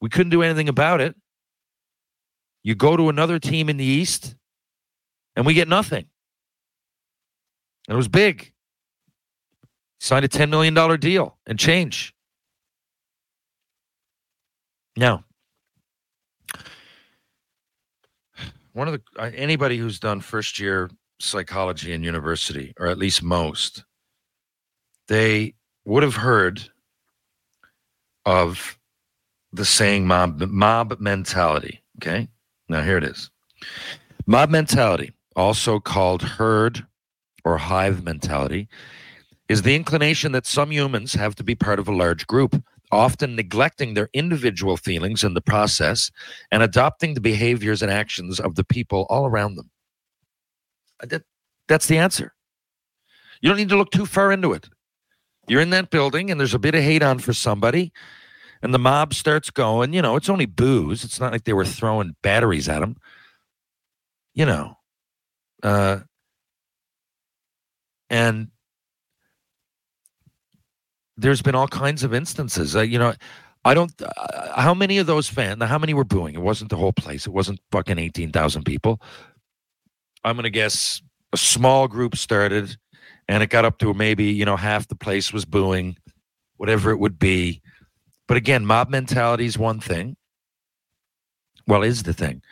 we 0.00 0.08
couldn't 0.08 0.30
do 0.30 0.42
anything 0.42 0.68
about 0.68 1.00
it. 1.00 1.16
You 2.62 2.74
go 2.74 2.96
to 2.96 3.08
another 3.08 3.38
team 3.38 3.68
in 3.68 3.76
the 3.76 3.84
East, 3.84 4.36
and 5.36 5.46
we 5.46 5.54
get 5.54 5.68
nothing. 5.68 6.06
And 7.86 7.94
it 7.94 7.96
was 7.96 8.08
big. 8.08 8.52
Signed 10.00 10.24
a 10.24 10.28
$10 10.28 10.48
million 10.48 10.74
deal 11.00 11.36
and 11.46 11.58
change. 11.58 12.14
Now, 14.96 15.24
one 18.72 18.88
of 18.88 18.94
the 18.94 19.22
anybody 19.36 19.76
who's 19.76 19.98
done 19.98 20.20
first 20.20 20.58
year 20.58 20.90
psychology 21.20 21.92
in 21.92 22.02
university, 22.02 22.72
or 22.78 22.86
at 22.86 22.98
least 22.98 23.22
most, 23.22 23.84
they 25.08 25.54
would 25.84 26.02
have 26.02 26.14
heard 26.14 26.62
of 28.24 28.78
the 29.52 29.64
saying 29.64 30.06
mob 30.06 30.40
mob 30.40 31.00
mentality. 31.00 31.82
Okay, 32.00 32.28
now 32.68 32.82
here 32.82 32.98
it 32.98 33.04
is. 33.04 33.30
Mob 34.26 34.50
mentality, 34.50 35.12
also 35.34 35.80
called 35.80 36.22
herd 36.22 36.86
or 37.44 37.56
hive 37.56 38.04
mentality, 38.04 38.68
is 39.48 39.62
the 39.62 39.74
inclination 39.74 40.32
that 40.32 40.46
some 40.46 40.70
humans 40.70 41.14
have 41.14 41.34
to 41.36 41.44
be 41.44 41.54
part 41.54 41.78
of 41.78 41.88
a 41.88 41.94
large 41.94 42.26
group, 42.26 42.62
often 42.92 43.34
neglecting 43.34 43.94
their 43.94 44.10
individual 44.12 44.76
feelings 44.76 45.24
in 45.24 45.34
the 45.34 45.40
process 45.40 46.10
and 46.50 46.62
adopting 46.62 47.14
the 47.14 47.20
behaviors 47.20 47.82
and 47.82 47.90
actions 47.90 48.38
of 48.38 48.54
the 48.54 48.64
people 48.64 49.06
all 49.08 49.26
around 49.26 49.56
them. 49.56 49.70
That, 51.02 51.22
that's 51.66 51.86
the 51.86 51.98
answer. 51.98 52.34
You 53.40 53.48
don't 53.48 53.58
need 53.58 53.68
to 53.70 53.76
look 53.76 53.90
too 53.90 54.06
far 54.06 54.32
into 54.32 54.52
it. 54.52 54.68
You're 55.46 55.60
in 55.62 55.70
that 55.70 55.90
building 55.90 56.30
and 56.30 56.38
there's 56.38 56.54
a 56.54 56.58
bit 56.58 56.74
of 56.74 56.82
hate 56.82 57.02
on 57.02 57.18
for 57.18 57.32
somebody 57.32 57.92
and 58.62 58.74
the 58.74 58.78
mob 58.78 59.14
starts 59.14 59.50
going. 59.50 59.92
You 59.92 60.02
know, 60.02 60.16
it's 60.16 60.28
only 60.28 60.46
booze. 60.46 61.04
It's 61.04 61.20
not 61.20 61.32
like 61.32 61.44
they 61.44 61.52
were 61.52 61.64
throwing 61.64 62.16
batteries 62.22 62.68
at 62.68 62.82
him. 62.82 62.96
You 64.34 64.46
know, 64.46 64.76
uh, 65.62 66.00
and 68.10 68.48
there's 71.18 71.42
been 71.42 71.54
all 71.54 71.68
kinds 71.68 72.04
of 72.04 72.14
instances. 72.14 72.76
Uh, 72.76 72.80
you 72.80 72.98
know, 72.98 73.12
I 73.64 73.74
don't. 73.74 73.92
Uh, 74.00 74.60
how 74.60 74.72
many 74.72 74.98
of 74.98 75.06
those 75.06 75.28
fans? 75.28 75.62
How 75.62 75.78
many 75.78 75.92
were 75.92 76.04
booing? 76.04 76.34
It 76.34 76.40
wasn't 76.40 76.70
the 76.70 76.76
whole 76.76 76.92
place. 76.92 77.26
It 77.26 77.32
wasn't 77.32 77.60
fucking 77.72 77.98
eighteen 77.98 78.30
thousand 78.30 78.64
people. 78.64 79.02
I'm 80.24 80.36
gonna 80.36 80.50
guess 80.50 81.02
a 81.32 81.36
small 81.36 81.88
group 81.88 82.16
started, 82.16 82.76
and 83.28 83.42
it 83.42 83.50
got 83.50 83.64
up 83.64 83.78
to 83.78 83.92
maybe 83.92 84.24
you 84.24 84.44
know 84.44 84.56
half 84.56 84.88
the 84.88 84.94
place 84.94 85.32
was 85.32 85.44
booing, 85.44 85.96
whatever 86.56 86.90
it 86.92 86.98
would 86.98 87.18
be. 87.18 87.60
But 88.28 88.36
again, 88.36 88.64
mob 88.64 88.88
mentality 88.88 89.46
is 89.46 89.58
one 89.58 89.80
thing. 89.80 90.16
Well, 91.66 91.82
is 91.82 92.04
the 92.04 92.14
thing. 92.14 92.42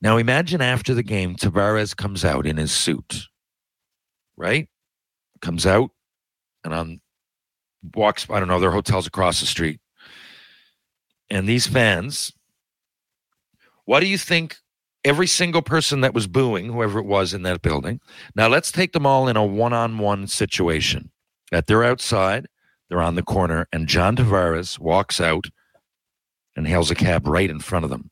Now 0.00 0.16
imagine 0.16 0.60
after 0.60 0.94
the 0.94 1.02
game, 1.02 1.36
Tavares 1.36 1.96
comes 1.96 2.24
out 2.24 2.46
in 2.46 2.56
his 2.56 2.72
suit, 2.72 3.28
right? 4.36 4.68
Comes 5.40 5.66
out 5.66 5.90
and 6.64 6.72
on 6.72 7.00
walks, 7.94 8.26
I 8.30 8.38
don't 8.38 8.48
know, 8.48 8.60
their 8.60 8.70
hotels 8.70 9.06
across 9.06 9.40
the 9.40 9.46
street. 9.46 9.80
And 11.30 11.48
these 11.48 11.66
fans, 11.66 12.32
what 13.84 14.00
do 14.00 14.06
you 14.06 14.18
think 14.18 14.56
every 15.04 15.26
single 15.26 15.62
person 15.62 16.02
that 16.02 16.14
was 16.14 16.26
booing, 16.26 16.72
whoever 16.72 16.98
it 16.98 17.06
was 17.06 17.34
in 17.34 17.42
that 17.42 17.62
building? 17.62 18.00
Now 18.34 18.48
let's 18.48 18.70
take 18.70 18.92
them 18.92 19.06
all 19.06 19.28
in 19.28 19.36
a 19.36 19.44
one 19.44 19.72
on 19.72 19.98
one 19.98 20.26
situation 20.26 21.10
that 21.50 21.66
they're 21.66 21.84
outside 21.84 22.46
they're 22.92 23.00
on 23.00 23.14
the 23.14 23.22
corner, 23.22 23.66
and 23.72 23.88
John 23.88 24.16
Tavares 24.16 24.78
walks 24.78 25.18
out 25.18 25.46
and 26.54 26.66
hails 26.66 26.90
a 26.90 26.94
cab 26.94 27.26
right 27.26 27.48
in 27.48 27.58
front 27.58 27.86
of 27.86 27.90
them. 27.90 28.10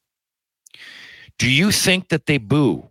Do 1.38 1.50
you 1.50 1.70
think 1.70 2.08
that 2.08 2.24
they 2.24 2.38
boo? 2.38 2.88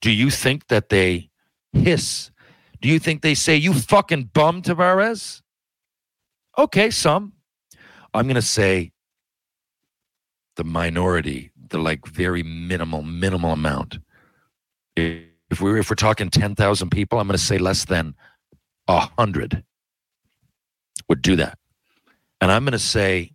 Do 0.00 0.10
you 0.10 0.30
think 0.30 0.66
that 0.66 0.88
they 0.88 1.30
hiss? 1.72 2.32
Do 2.80 2.88
you 2.88 2.98
think 2.98 3.22
they 3.22 3.36
say, 3.36 3.54
You 3.54 3.72
fucking 3.72 4.30
bum, 4.34 4.62
Tavares? 4.62 5.42
Okay, 6.56 6.90
some. 6.90 7.32
I'm 8.12 8.26
going 8.26 8.36
to 8.36 8.42
say 8.42 8.92
the 10.56 10.64
minority, 10.64 11.50
the 11.68 11.78
like 11.78 12.06
very 12.06 12.42
minimal, 12.42 13.02
minimal 13.02 13.52
amount. 13.52 13.98
If 14.96 15.60
we're, 15.60 15.78
if 15.78 15.90
we're 15.90 15.96
talking 15.96 16.30
10,000 16.30 16.90
people, 16.90 17.18
I'm 17.18 17.26
going 17.26 17.36
to 17.36 17.44
say 17.44 17.58
less 17.58 17.84
than 17.84 18.14
a 18.86 19.08
hundred 19.18 19.64
would 21.08 21.22
do 21.22 21.36
that. 21.36 21.58
And 22.40 22.52
I'm 22.52 22.64
going 22.64 22.72
to 22.72 22.78
say 22.78 23.32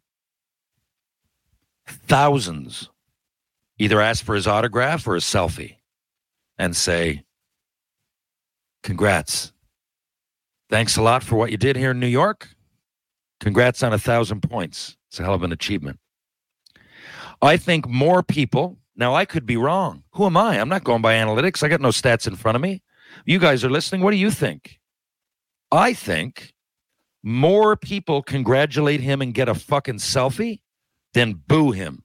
thousands 1.88 2.90
either 3.78 4.00
ask 4.00 4.24
for 4.24 4.36
his 4.36 4.48
autograph 4.48 5.08
or 5.08 5.16
a 5.16 5.20
selfie 5.20 5.78
and 6.58 6.76
say, 6.76 7.24
Congrats. 8.84 9.52
Thanks 10.70 10.96
a 10.96 11.02
lot 11.02 11.24
for 11.24 11.36
what 11.36 11.52
you 11.52 11.58
did 11.58 11.76
here 11.76 11.92
in 11.92 12.00
New 12.00 12.08
York. 12.08 12.50
Congrats 13.40 13.84
on 13.84 13.94
a 13.94 14.00
thousand 14.00 14.42
points. 14.42 14.98
It's 15.10 15.20
a 15.20 15.24
hell 15.24 15.34
of 15.34 15.44
an 15.44 15.52
achievement. 15.52 16.00
I 17.42 17.58
think 17.58 17.88
more 17.88 18.22
people, 18.22 18.78
now 18.96 19.16
I 19.16 19.26
could 19.26 19.46
be 19.46 19.58
wrong. 19.58 20.04
Who 20.12 20.26
am 20.26 20.36
I? 20.36 20.60
I'm 20.60 20.70
not 20.70 20.84
going 20.84 21.02
by 21.02 21.14
analytics. 21.14 21.64
I 21.64 21.70
got 21.70 21.82
no 21.82 21.90
stats 21.90 22.28
in 22.28 22.36
front 22.36 22.58
of 22.58 22.62
me. 22.62 22.82
You 23.26 23.40
guys 23.40 23.64
are 23.64 23.70
listening. 23.70 24.02
What 24.02 24.12
do 24.12 24.18
you 24.18 24.30
think? 24.30 24.80
I 25.72 25.94
think 25.94 26.54
more 27.24 27.76
people 27.76 28.22
congratulate 28.22 29.02
him 29.02 29.22
and 29.22 29.34
get 29.34 29.50
a 29.50 29.56
fucking 29.56 29.98
selfie 29.98 30.60
than 31.14 31.34
boo 31.34 31.72
him. 31.72 32.04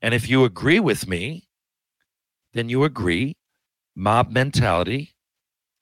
And 0.00 0.14
if 0.14 0.28
you 0.28 0.44
agree 0.44 0.80
with 0.80 1.08
me, 1.08 1.48
then 2.52 2.68
you 2.68 2.84
agree 2.84 3.36
mob 3.96 4.30
mentality 4.30 5.14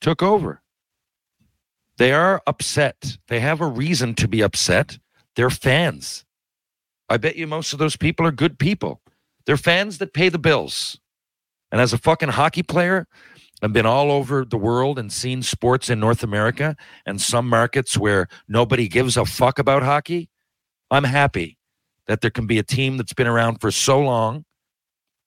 took 0.01 0.23
over. 0.23 0.63
They 1.99 2.13
are 2.13 2.43
upset. 2.47 3.17
They 3.29 3.41
have 3.41 3.61
a 3.61 3.67
reason 3.67 4.15
to 4.17 4.29
be 4.29 4.43
upset. 4.43 4.99
They're 5.35 5.51
fans. 5.51 6.25
I 7.09 7.17
bet 7.17 7.37
you 7.37 7.47
most 7.47 7.73
of 7.73 7.79
those 7.79 7.97
people 7.97 8.27
are 8.27 8.33
good 8.33 8.59
people. 8.59 9.01
They're 9.47 9.57
fans 9.57 9.99
that 9.99 10.13
pay 10.13 10.29
the 10.29 10.39
bills. 10.39 10.99
And 11.71 11.81
as 11.81 11.93
a 11.93 11.99
fucking 11.99 12.31
hockey 12.31 12.63
player, 12.63 13.07
I've 13.63 13.73
been 13.73 13.87
all 13.87 14.11
over 14.11 14.45
the 14.45 14.59
world 14.59 14.99
and 14.99 15.11
seen 15.11 15.43
sports 15.43 15.89
in 15.89 15.99
North 15.99 16.23
America 16.23 16.77
and 17.07 17.21
some 17.21 17.49
markets 17.49 17.97
where 17.97 18.29
nobody 18.49 18.89
gives 18.89 19.17
a 19.17 19.25
fuck 19.25 19.59
about 19.59 19.83
hockey. 19.83 20.29
I'm 20.91 21.05
happy 21.05 21.57
that 22.07 22.21
there 22.21 22.31
can 22.31 22.47
be 22.47 22.59
a 22.59 22.63
team 22.63 22.97
that's 22.97 23.15
been 23.15 23.27
around 23.27 23.61
for 23.61 23.71
so 23.71 24.01
long, 24.01 24.45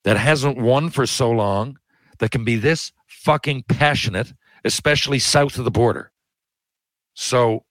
that 0.03 0.17
hasn't 0.17 0.57
won 0.57 0.89
for 0.89 1.05
so 1.05 1.31
long, 1.31 1.77
that 2.19 2.31
can 2.31 2.45
be 2.45 2.55
this 2.55 2.91
fucking 3.07 3.63
passionate, 3.67 4.33
especially 4.63 5.19
south 5.19 5.57
of 5.57 5.65
the 5.65 5.71
border. 5.71 6.11
So 7.21 7.65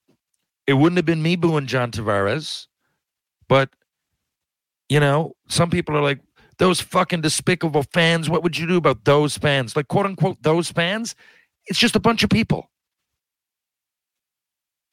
it 0.67 0.75
wouldn't 0.75 0.99
have 0.99 1.07
been 1.07 1.23
me 1.23 1.35
booing 1.35 1.67
John 1.67 1.91
Tavares, 1.91 2.67
but 3.49 3.71
you 4.91 5.01
know, 5.01 5.37
some 5.49 5.71
people 5.71 5.97
are 5.97 6.03
like, 6.03 6.21
those 6.59 6.83
fucking 6.83 7.23
despicable 7.23 7.83
fans. 7.95 8.29
What 8.29 8.43
would 8.43 8.59
you 8.59 8.67
do 8.67 8.77
about 8.77 9.07
those 9.07 9.39
fans? 9.39 9.75
Like, 9.75 9.89
quote 9.89 10.05
unquote, 10.05 10.43
those 10.43 10.71
fans? 10.71 11.15
It's 11.67 11.79
just 11.79 11.97
a 11.97 12.01
bunch 12.01 12.23
of 12.23 12.29
people. 12.29 12.71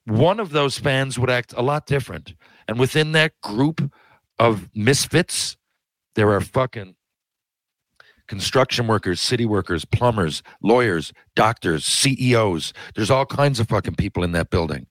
One 0.06 0.40
of 0.40 0.52
those 0.52 0.80
fans 0.80 1.20
would 1.20 1.30
act 1.30 1.54
a 1.58 1.62
lot 1.62 1.86
different. 1.86 2.34
And 2.66 2.80
within 2.80 3.12
that 3.12 3.34
group 3.42 3.92
of 4.40 4.70
misfits, 4.74 5.58
there 6.16 6.32
are 6.32 6.40
fucking 6.40 6.95
construction 8.28 8.88
workers, 8.88 9.22
city 9.22 9.46
workers, 9.46 9.86
plumbers, 9.86 10.42
lawyers, 10.62 11.14
doctors, 11.36 11.86
CEOs. 11.86 12.74
There's 12.96 13.12
all 13.12 13.26
kinds 13.26 13.60
of 13.60 13.68
fucking 13.68 13.96
people 13.96 14.24
in 14.24 14.32
that 14.34 14.50
building. 14.50 14.88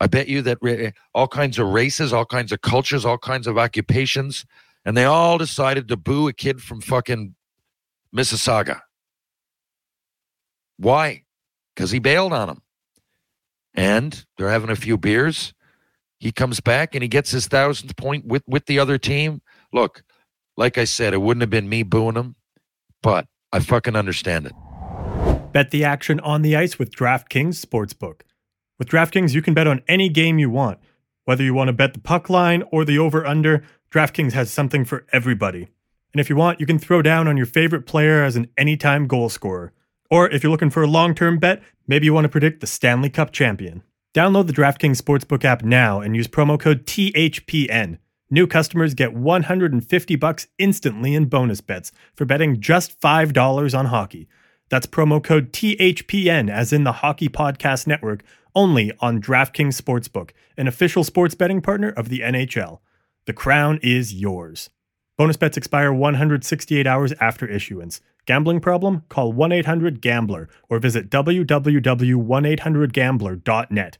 I 0.00 0.06
bet 0.06 0.28
you 0.28 0.42
that 0.42 0.92
all 1.14 1.28
kinds 1.28 1.58
of 1.58 1.68
races, 1.68 2.12
all 2.12 2.26
kinds 2.26 2.52
of 2.52 2.60
cultures, 2.60 3.04
all 3.04 3.18
kinds 3.18 3.46
of 3.46 3.56
occupations, 3.56 4.44
and 4.84 4.96
they 4.96 5.04
all 5.04 5.38
decided 5.38 5.88
to 5.88 5.96
boo 5.96 6.28
a 6.28 6.32
kid 6.32 6.62
from 6.62 6.80
fucking 6.80 7.34
Mississauga. 8.14 8.80
Why? 10.78 11.24
Because 11.74 11.90
he 11.90 11.98
bailed 11.98 12.32
on 12.32 12.48
them. 12.48 12.62
And 13.74 14.24
they're 14.36 14.50
having 14.50 14.70
a 14.70 14.76
few 14.76 14.96
beers. 14.96 15.54
He 16.18 16.32
comes 16.32 16.60
back 16.60 16.94
and 16.94 17.02
he 17.02 17.08
gets 17.08 17.30
his 17.30 17.46
thousandth 17.46 17.96
point 17.96 18.26
with, 18.26 18.42
with 18.46 18.66
the 18.66 18.78
other 18.78 18.96
team. 18.96 19.42
Look, 19.72 20.02
like 20.56 20.78
I 20.78 20.84
said, 20.84 21.12
it 21.12 21.20
wouldn't 21.20 21.42
have 21.42 21.50
been 21.50 21.68
me 21.68 21.82
booing 21.82 22.16
him, 22.16 22.36
but 23.02 23.26
I 23.52 23.60
fucking 23.60 23.96
understand 23.96 24.46
it. 24.46 24.52
Bet 25.52 25.70
the 25.70 25.84
action 25.84 26.20
on 26.20 26.42
the 26.42 26.56
ice 26.56 26.78
with 26.78 26.94
DraftKings 26.94 27.64
Sportsbook. 27.64 28.22
With 28.78 28.88
DraftKings, 28.88 29.34
you 29.34 29.42
can 29.42 29.54
bet 29.54 29.66
on 29.66 29.82
any 29.88 30.08
game 30.08 30.38
you 30.38 30.50
want. 30.50 30.78
Whether 31.24 31.44
you 31.44 31.54
want 31.54 31.68
to 31.68 31.72
bet 31.72 31.94
the 31.94 32.00
puck 32.00 32.28
line 32.28 32.62
or 32.70 32.84
the 32.84 32.98
over 32.98 33.26
under, 33.26 33.64
DraftKings 33.90 34.32
has 34.32 34.50
something 34.50 34.84
for 34.84 35.06
everybody. 35.12 35.68
And 36.12 36.20
if 36.20 36.30
you 36.30 36.36
want, 36.36 36.60
you 36.60 36.66
can 36.66 36.78
throw 36.78 37.02
down 37.02 37.26
on 37.26 37.36
your 37.36 37.46
favorite 37.46 37.86
player 37.86 38.22
as 38.22 38.36
an 38.36 38.48
anytime 38.56 39.06
goal 39.06 39.28
scorer. 39.28 39.72
Or 40.10 40.30
if 40.30 40.42
you're 40.42 40.52
looking 40.52 40.70
for 40.70 40.82
a 40.82 40.88
long 40.88 41.14
term 41.14 41.38
bet, 41.38 41.62
maybe 41.86 42.06
you 42.06 42.14
want 42.14 42.24
to 42.24 42.30
predict 42.30 42.60
the 42.60 42.66
Stanley 42.66 43.10
Cup 43.10 43.32
champion. 43.32 43.82
Download 44.14 44.46
the 44.46 44.52
DraftKings 44.52 45.00
Sportsbook 45.00 45.44
app 45.44 45.62
now 45.62 46.00
and 46.00 46.16
use 46.16 46.26
promo 46.26 46.58
code 46.58 46.86
THPN. 46.86 47.98
New 48.28 48.48
customers 48.48 48.94
get 48.94 49.14
150 49.14 50.16
bucks 50.16 50.48
instantly 50.58 51.14
in 51.14 51.26
bonus 51.26 51.60
bets 51.60 51.92
for 52.14 52.24
betting 52.24 52.60
just 52.60 53.00
$5 53.00 53.78
on 53.78 53.86
hockey. 53.86 54.26
That's 54.68 54.86
promo 54.86 55.22
code 55.22 55.52
THPN 55.52 56.50
as 56.50 56.72
in 56.72 56.82
the 56.82 56.90
Hockey 56.92 57.28
Podcast 57.28 57.86
Network 57.86 58.24
only 58.52 58.90
on 59.00 59.20
DraftKings 59.20 59.80
Sportsbook, 59.80 60.30
an 60.56 60.66
official 60.66 61.04
sports 61.04 61.36
betting 61.36 61.60
partner 61.60 61.90
of 61.90 62.08
the 62.08 62.18
NHL. 62.20 62.80
The 63.26 63.32
crown 63.32 63.78
is 63.82 64.12
yours. 64.12 64.70
Bonus 65.16 65.36
bets 65.36 65.56
expire 65.56 65.92
168 65.92 66.84
hours 66.84 67.12
after 67.20 67.46
issuance. 67.46 68.00
Gambling 68.26 68.58
problem? 68.60 69.04
Call 69.08 69.32
1 69.32 69.52
800 69.52 70.00
Gambler 70.00 70.48
or 70.68 70.80
visit 70.80 71.10
www.1800Gambler.net. 71.10 73.98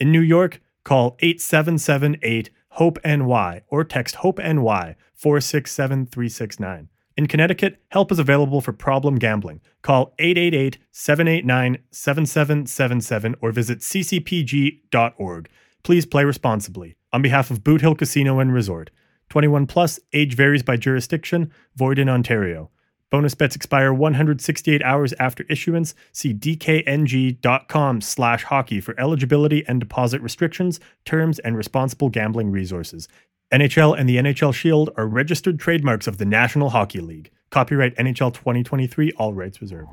In 0.00 0.10
New 0.10 0.20
York, 0.20 0.60
call 0.82 1.16
8778 1.20 2.50
HOPE 2.78 3.00
NY 3.04 3.62
or 3.66 3.82
text 3.82 4.14
HOPE 4.16 4.38
NY 4.38 4.94
467369. 5.14 6.88
In 7.16 7.26
Connecticut, 7.26 7.82
help 7.88 8.12
is 8.12 8.20
available 8.20 8.60
for 8.60 8.72
problem 8.72 9.16
gambling. 9.16 9.60
Call 9.82 10.14
888 10.20 10.78
789 10.92 11.78
7777 11.90 13.34
or 13.40 13.50
visit 13.50 13.80
ccpg.org. 13.80 15.48
Please 15.82 16.06
play 16.06 16.22
responsibly. 16.22 16.94
On 17.12 17.20
behalf 17.20 17.50
of 17.50 17.64
Boot 17.64 17.80
Hill 17.80 17.96
Casino 17.96 18.38
and 18.38 18.54
Resort, 18.54 18.90
21 19.28 19.66
plus, 19.66 19.98
age 20.12 20.36
varies 20.36 20.62
by 20.62 20.76
jurisdiction, 20.76 21.50
void 21.74 21.98
in 21.98 22.08
Ontario. 22.08 22.70
Bonus 23.10 23.34
bets 23.34 23.56
expire 23.56 23.92
168 23.92 24.82
hours 24.82 25.14
after 25.18 25.44
issuance. 25.44 25.94
See 26.12 26.34
dkng.com 26.34 28.00
slash 28.00 28.44
hockey 28.44 28.80
for 28.80 28.98
eligibility 29.00 29.64
and 29.66 29.80
deposit 29.80 30.20
restrictions, 30.20 30.78
terms, 31.04 31.38
and 31.38 31.56
responsible 31.56 32.10
gambling 32.10 32.50
resources. 32.50 33.08
NHL 33.52 33.98
and 33.98 34.08
the 34.08 34.16
NHL 34.16 34.52
Shield 34.52 34.90
are 34.96 35.06
registered 35.06 35.58
trademarks 35.58 36.06
of 36.06 36.18
the 36.18 36.26
National 36.26 36.70
Hockey 36.70 37.00
League. 37.00 37.30
Copyright 37.50 37.96
NHL 37.96 38.34
2023, 38.34 39.12
all 39.12 39.32
rights 39.32 39.62
reserved. 39.62 39.88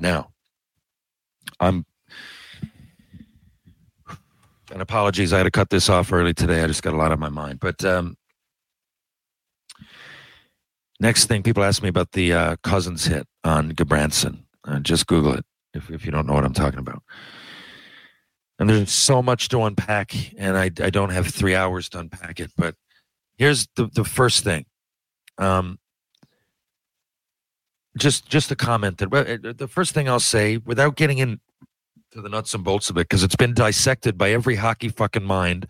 Now, 0.00 0.30
I'm 1.60 1.86
and 4.72 4.82
apologies, 4.82 5.32
I 5.32 5.38
had 5.38 5.44
to 5.44 5.52
cut 5.52 5.70
this 5.70 5.88
off 5.88 6.12
early 6.12 6.34
today. 6.34 6.62
I 6.62 6.66
just 6.66 6.82
got 6.82 6.94
a 6.94 6.96
lot 6.96 7.12
on 7.12 7.20
my 7.20 7.28
mind. 7.28 7.60
But 7.60 7.84
um, 7.84 8.16
next 11.00 11.26
thing, 11.26 11.42
people 11.42 11.64
ask 11.64 11.82
me 11.82 11.88
about 11.88 12.12
the 12.12 12.32
uh, 12.32 12.56
Cozens 12.62 13.06
hit 13.06 13.26
on 13.42 13.72
Gudbranson. 13.72 14.44
Uh, 14.66 14.80
just 14.80 15.06
Google 15.06 15.34
it 15.34 15.44
if, 15.74 15.90
if 15.90 16.04
you 16.06 16.12
don't 16.12 16.26
know 16.26 16.34
what 16.34 16.44
I'm 16.44 16.54
talking 16.54 16.78
about. 16.78 17.02
And 18.58 18.70
there's 18.70 18.92
so 18.92 19.20
much 19.22 19.48
to 19.48 19.62
unpack, 19.62 20.14
and 20.38 20.56
I, 20.56 20.64
I 20.64 20.90
don't 20.90 21.10
have 21.10 21.26
three 21.26 21.54
hours 21.54 21.88
to 21.90 21.98
unpack 21.98 22.38
it. 22.38 22.52
But 22.56 22.76
here's 23.36 23.66
the, 23.74 23.86
the 23.86 24.04
first 24.04 24.44
thing. 24.44 24.66
Um, 25.38 25.78
just 27.98 28.28
just 28.28 28.50
a 28.50 28.56
comment 28.56 28.98
that 28.98 29.12
uh, 29.12 29.52
the 29.52 29.68
first 29.68 29.92
thing 29.92 30.08
I'll 30.08 30.20
say, 30.20 30.56
without 30.58 30.96
getting 30.96 31.18
into 31.18 31.40
the 32.12 32.28
nuts 32.28 32.54
and 32.54 32.64
bolts 32.64 32.90
of 32.90 32.96
it 32.96 33.08
because 33.08 33.22
it's 33.22 33.36
been 33.36 33.54
dissected 33.54 34.16
by 34.16 34.30
every 34.30 34.56
hockey 34.56 34.88
fucking 34.88 35.24
mind 35.24 35.66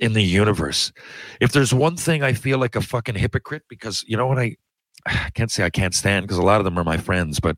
in 0.00 0.14
the 0.14 0.22
universe. 0.22 0.92
If 1.40 1.52
there's 1.52 1.72
one 1.72 1.96
thing 1.96 2.22
I 2.22 2.32
feel 2.32 2.58
like 2.58 2.74
a 2.74 2.80
fucking 2.80 3.14
hypocrite 3.14 3.62
because 3.68 4.04
you 4.08 4.16
know 4.16 4.26
what 4.26 4.38
I 4.38 4.56
I 5.06 5.30
can't 5.34 5.50
say 5.50 5.64
I 5.64 5.70
can't 5.70 5.94
stand 5.94 6.26
because 6.26 6.38
a 6.38 6.42
lot 6.42 6.60
of 6.60 6.64
them 6.64 6.78
are 6.78 6.84
my 6.84 6.96
friends, 6.96 7.38
but 7.38 7.56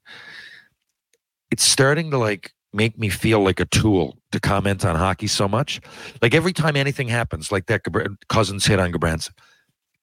it's 1.51 1.65
starting 1.65 2.11
to 2.11 2.19
like 2.19 2.53
make 2.73 2.99
me 2.99 3.09
feel 3.09 3.41
like 3.41 3.61
a 3.61 3.67
tool 3.67 4.17
to 4.33 4.41
comment 4.41 4.85
on 4.85 4.97
hockey 4.97 5.27
so 5.27 5.47
much. 5.47 5.81
Like 6.23 6.35
every 6.35 6.53
time 6.53 6.77
anything 6.77 7.09
happens, 7.09 7.53
like 7.53 7.67
that 7.67 7.83
Cozens 8.29 8.65
hit 8.65 8.81
on 8.81 8.93
Gudbranson, 8.93 9.33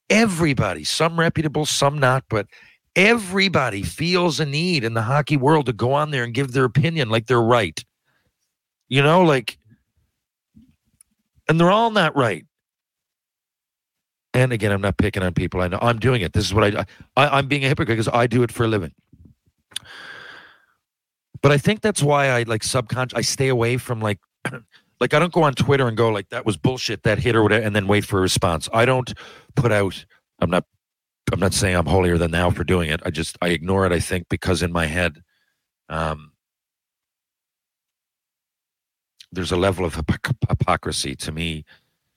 everybody, 0.10 0.84
some 0.84 1.19
reputable, 1.19 1.65
some 1.65 1.97
not, 1.97 2.23
but 2.30 2.47
everybody 2.95 3.82
feels 3.82 4.39
a 4.39 4.45
need 4.45 4.84
in 4.84 4.93
the 4.93 5.02
hockey 5.02 5.38
world 5.38 5.65
to 5.65 5.73
go 5.73 5.93
on 5.93 6.12
there 6.12 6.23
and 6.23 6.34
give 6.34 6.52
their 6.52 6.65
opinion 6.65 7.10
like 7.10 7.28
they're 7.28 7.41
right. 7.41 7.84
You 8.88 9.02
know, 9.02 9.23
like, 9.23 9.58
and 11.49 11.59
they're 11.59 11.71
all 11.71 11.91
not 11.91 12.15
right. 12.15 12.45
And 14.33 14.53
again, 14.53 14.71
I'm 14.71 14.81
not 14.81 14.97
picking 14.97 15.23
on 15.23 15.33
people. 15.33 15.62
I 15.62 15.67
know 15.67 15.79
I'm 15.81 15.99
doing 15.99 16.21
it. 16.21 16.33
This 16.33 16.45
is 16.45 16.53
what 16.53 16.75
I, 16.75 16.85
I 17.17 17.39
I'm 17.39 17.47
being 17.47 17.65
a 17.65 17.67
hypocrite 17.67 17.97
because 17.97 18.07
I 18.13 18.27
do 18.27 18.43
it 18.43 18.51
for 18.51 18.65
a 18.65 18.67
living. 18.67 18.93
But 21.41 21.51
I 21.51 21.57
think 21.57 21.81
that's 21.81 22.03
why 22.03 22.29
I 22.29 22.43
like 22.43 22.63
subconscious. 22.63 23.17
I 23.17 23.21
stay 23.21 23.47
away 23.47 23.77
from 23.77 24.01
like, 24.01 24.19
like 24.99 25.13
I 25.13 25.19
don't 25.19 25.33
go 25.33 25.43
on 25.43 25.53
Twitter 25.53 25.88
and 25.88 25.97
go 25.97 26.09
like 26.09 26.29
that 26.29 26.45
was 26.45 26.57
bullshit 26.57 27.03
that 27.03 27.19
hit 27.19 27.35
or 27.35 27.43
whatever, 27.43 27.65
and 27.65 27.75
then 27.75 27.88
wait 27.88 28.05
for 28.05 28.19
a 28.19 28.21
response. 28.21 28.69
I 28.73 28.85
don't 28.85 29.13
put 29.55 29.71
out. 29.71 30.05
I'm 30.39 30.49
not. 30.49 30.65
I'm 31.31 31.39
not 31.39 31.53
saying 31.53 31.75
I'm 31.75 31.85
holier 31.85 32.17
than 32.17 32.31
thou 32.31 32.49
for 32.49 32.63
doing 32.63 32.89
it. 32.89 33.01
I 33.05 33.12
just 33.12 33.38
I 33.41 33.49
ignore 33.49 33.85
it. 33.85 33.91
I 33.91 33.99
think 33.99 34.27
because 34.29 34.63
in 34.63 34.71
my 34.71 34.85
head, 34.88 35.21
um, 35.89 36.28
there's 39.31 39.51
a 39.51 39.57
level 39.57 39.85
of 39.85 39.95
hypocrisy 40.47 41.15
to 41.15 41.31
me 41.31 41.65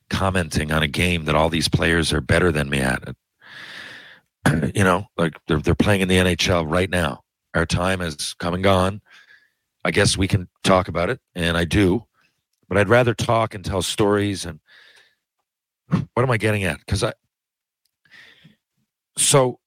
commenting 0.09 0.71
on 0.71 0.83
a 0.83 0.87
game 0.87 1.25
that 1.25 1.35
all 1.35 1.49
these 1.49 1.67
players 1.67 2.13
are 2.13 2.21
better 2.21 2.51
than 2.51 2.69
me 2.69 2.79
at. 2.79 3.15
you 4.75 4.83
know, 4.83 5.05
like 5.17 5.33
they're 5.47 5.59
they're 5.59 5.75
playing 5.75 6.01
in 6.01 6.07
the 6.07 6.17
NHL 6.17 6.69
right 6.69 6.89
now. 6.89 7.23
Our 7.53 7.65
time 7.65 7.99
has 7.99 8.33
come 8.33 8.53
and 8.53 8.63
gone. 8.63 9.01
I 9.85 9.91
guess 9.91 10.17
we 10.17 10.27
can 10.27 10.47
talk 10.63 10.87
about 10.87 11.09
it, 11.09 11.19
and 11.35 11.57
I 11.57 11.65
do, 11.65 12.05
but 12.67 12.77
I'd 12.77 12.89
rather 12.89 13.13
talk 13.13 13.53
and 13.53 13.63
tell 13.63 13.81
stories. 13.81 14.45
And 14.45 14.59
what 16.13 16.23
am 16.23 16.31
I 16.31 16.37
getting 16.37 16.63
at? 16.63 16.79
Because 16.79 17.03
I 17.03 17.13
so 19.17 19.59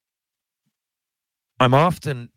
I'm 1.59 1.73
often 1.73 2.29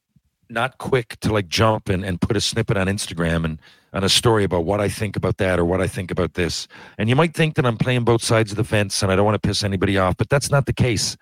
not 0.49 0.79
quick 0.79 1.18
to 1.20 1.33
like 1.33 1.49
jump 1.49 1.88
and, 1.88 2.05
and 2.05 2.20
put 2.20 2.37
a 2.37 2.40
snippet 2.40 2.77
on 2.77 2.87
Instagram 2.87 3.44
and 3.44 3.61
on 3.92 4.05
a 4.05 4.09
story 4.09 4.44
about 4.44 4.64
what 4.64 4.81
I 4.81 4.88
think 4.88 5.16
about 5.16 5.38
that 5.38 5.59
or 5.59 5.64
what 5.64 5.81
I 5.81 5.87
think 5.87 6.11
about 6.11 6.35
this. 6.35 6.68
And 6.98 7.09
you 7.09 7.16
might 7.16 7.35
think 7.35 7.57
that 7.57 7.66
I'm 7.66 7.76
playing 7.76 8.05
both 8.05 8.22
sides 8.22 8.53
of 8.53 8.57
the 8.57 8.64
fence 8.64 9.03
and 9.03 9.11
I 9.11 9.16
don't 9.16 9.24
want 9.24 9.40
to 9.40 9.46
piss 9.46 9.64
anybody 9.64 9.98
off, 9.98 10.16
but 10.16 10.29
that's 10.29 10.50
not 10.50 10.66
the 10.66 10.72
case. 10.72 11.16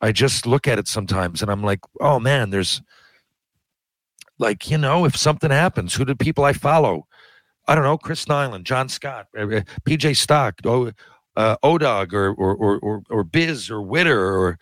I 0.00 0.12
just 0.12 0.46
look 0.46 0.68
at 0.68 0.78
it 0.78 0.86
sometimes 0.86 1.40
and 1.40 1.50
I'm 1.50 1.62
like, 1.62 1.80
oh 2.00 2.20
man, 2.20 2.50
there's 2.50 2.82
like 4.38 4.70
you 4.70 4.78
know, 4.78 5.04
if 5.04 5.16
something 5.16 5.50
happens, 5.50 5.94
who 5.94 6.04
do 6.04 6.14
people 6.14 6.44
I 6.44 6.52
follow? 6.52 7.06
I 7.66 7.74
don't 7.74 7.84
know, 7.84 7.96
Chris 7.96 8.26
Nilan, 8.26 8.64
John 8.64 8.88
Scott, 8.88 9.28
uh, 9.38 9.42
uh, 9.42 9.60
PJ 9.86 10.16
Stock, 10.16 10.60
o, 10.64 10.92
uh, 11.36 11.56
Odog, 11.64 12.12
or 12.12 12.34
or, 12.34 12.54
or 12.54 12.78
or 12.80 13.02
or 13.08 13.24
Biz, 13.24 13.70
or 13.70 13.80
Witter, 13.80 14.36
or 14.36 14.58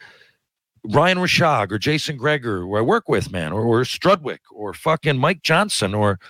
Ryan 0.84 1.18
Rishaug, 1.18 1.72
or 1.72 1.78
Jason 1.78 2.16
Gregor, 2.16 2.60
who 2.60 2.76
I 2.76 2.80
work 2.80 3.08
with, 3.08 3.32
man, 3.32 3.52
or, 3.52 3.62
or 3.62 3.82
Strudwick, 3.82 4.40
or 4.52 4.72
fucking 4.72 5.18
Mike 5.18 5.42
Johnson, 5.42 5.94
or 5.94 6.20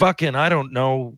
fucking 0.00 0.34
I 0.34 0.48
don't 0.48 0.72
know, 0.72 1.16